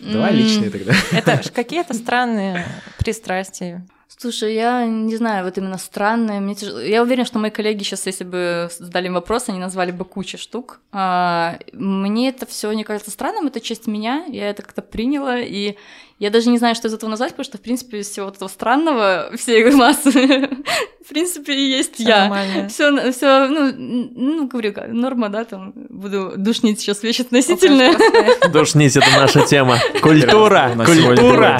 [0.00, 0.94] Давай личное тогда.
[1.12, 2.66] Это какие-то странные
[2.98, 3.86] пристрастия.
[4.22, 6.38] Слушай, я не знаю, вот именно странное.
[6.38, 6.78] Мне тяжело.
[6.78, 10.38] Я уверена, что мои коллеги сейчас, если бы задали им вопрос, они назвали бы кучу
[10.38, 10.78] штук.
[10.92, 15.76] А, мне это все не кажется странным, это часть меня, я это как-то приняла, и
[16.22, 18.36] я даже не знаю, что из этого назвать, потому что, в принципе, из всего вот
[18.36, 20.10] этого странного, всей массы,
[21.04, 22.28] в принципе, и есть Всё я.
[22.68, 23.72] Все, все, ну,
[24.14, 27.96] ну, говорю, норма, да, там, буду душнить сейчас вещь относительная.
[28.52, 29.78] Душнить, это наша тема.
[30.00, 31.58] Культура, культура.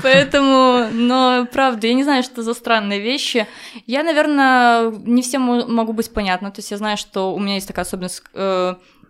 [0.00, 3.48] Поэтому, но правда, я не знаю, что за странные вещи.
[3.88, 6.52] Я, наверное, не всем мо- могу быть понятна.
[6.52, 8.22] То есть я знаю, что у меня есть такая особенность.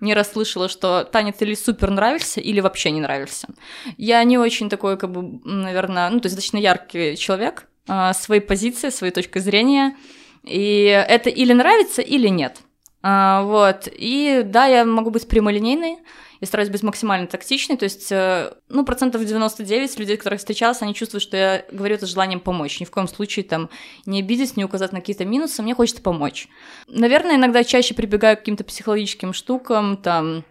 [0.05, 3.49] Не расслышала, что Таня, ты или супер нравишься, или вообще не нравишься.
[3.97, 9.13] Я не очень такой, как бы, наверное, ну, достаточно яркий человек, э, своей позиции, своей
[9.13, 9.97] точкой зрения.
[10.45, 12.61] И это или нравится, или нет.
[13.07, 13.87] А, вот.
[13.93, 15.99] И да, я могу быть прямолинейной,
[16.41, 20.95] я стараюсь быть максимально тактичной, то есть, э, ну, процентов 99 людей, которых встречалась, они
[20.95, 22.81] чувствуют, что я говорю это с желанием помочь.
[22.81, 23.69] Ни в коем случае там
[24.07, 26.49] не обидеть, не указать на какие-то минусы, мне хочется помочь.
[26.89, 30.43] Наверное, иногда чаще прибегаю к каким-то психологическим штукам, там,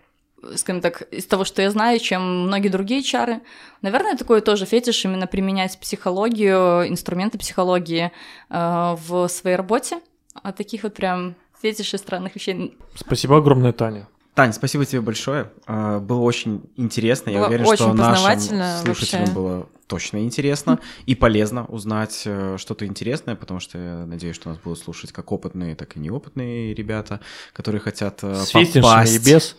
[0.55, 3.41] скажем так, из того, что я знаю, чем многие другие чары.
[3.81, 8.11] Наверное, такое тоже фетиш, именно применять психологию, инструменты психологии
[8.51, 10.01] э, в своей работе.
[10.43, 14.07] А таких вот прям фетишей странных вещей Спасибо огромное, Таня.
[14.35, 15.51] Тань, спасибо тебе большое.
[15.67, 17.29] А, Было очень интересно.
[17.29, 19.35] Я Было уверен, очень что нашим познавательно слушателям вообще.
[19.35, 24.57] было точно интересно и полезно узнать э, что-то интересное, потому что я надеюсь, что нас
[24.57, 27.19] будут слушать как опытные, так и неопытные ребята,
[27.53, 29.55] которые хотят э, С попасть и без.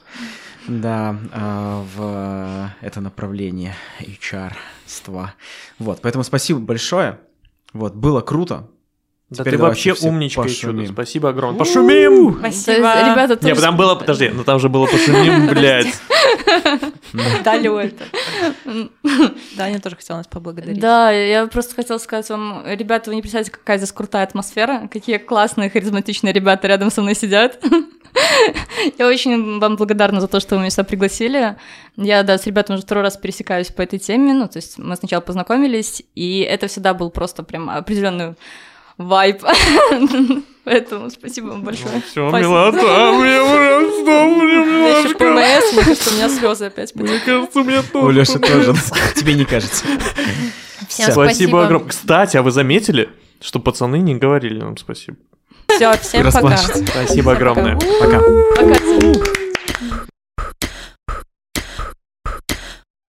[0.66, 5.34] да, а, в это направление HR-ства.
[5.78, 7.20] Вот, поэтому спасибо большое.
[7.72, 8.68] Вот, было круто.
[9.30, 10.86] Да Теперь ты вообще умничка и чудо.
[10.86, 11.58] Спасибо огромное.
[11.58, 12.40] Пошумим!
[12.40, 12.92] То есть, Спасибо.
[13.00, 15.94] ребята, Не, там было, подожди, ну там же было пошумим, блядь.
[17.42, 18.04] Далю это.
[19.56, 20.78] Даня тоже хотела нас поблагодарить.
[20.78, 25.16] Да, я просто хотела сказать вам, ребята, вы не представляете, какая здесь крутая атмосфера, какие
[25.16, 27.58] классные, харизматичные ребята рядом со мной сидят.
[28.98, 31.56] Я очень вам благодарна за то, что вы меня сюда пригласили.
[31.96, 34.96] Я, да, с ребятами уже второй раз пересекаюсь по этой теме, ну, то есть мы
[34.96, 38.34] сначала познакомились, и это всегда был просто прям определенный
[38.98, 39.42] вайб.
[40.64, 42.00] Поэтому спасибо вам большое.
[42.10, 42.38] Все, Спасибо.
[42.38, 45.18] милота, мне просто, мне Я еще немножко.
[45.18, 47.26] ПМС, мне кажется, у меня слезы опять Мне потекли.
[47.34, 48.06] кажется, мне тоже.
[48.06, 48.74] У Лёши тоже.
[49.14, 49.84] Тебе не кажется.
[50.88, 51.88] Всем Спасибо огромное.
[51.90, 53.10] Кстати, а вы заметили,
[53.42, 55.18] что пацаны не говорили нам спасибо?
[55.68, 56.56] Все, всем пока.
[56.56, 57.76] Спасибо огромное.
[58.00, 58.20] Пока.
[58.56, 59.43] Пока.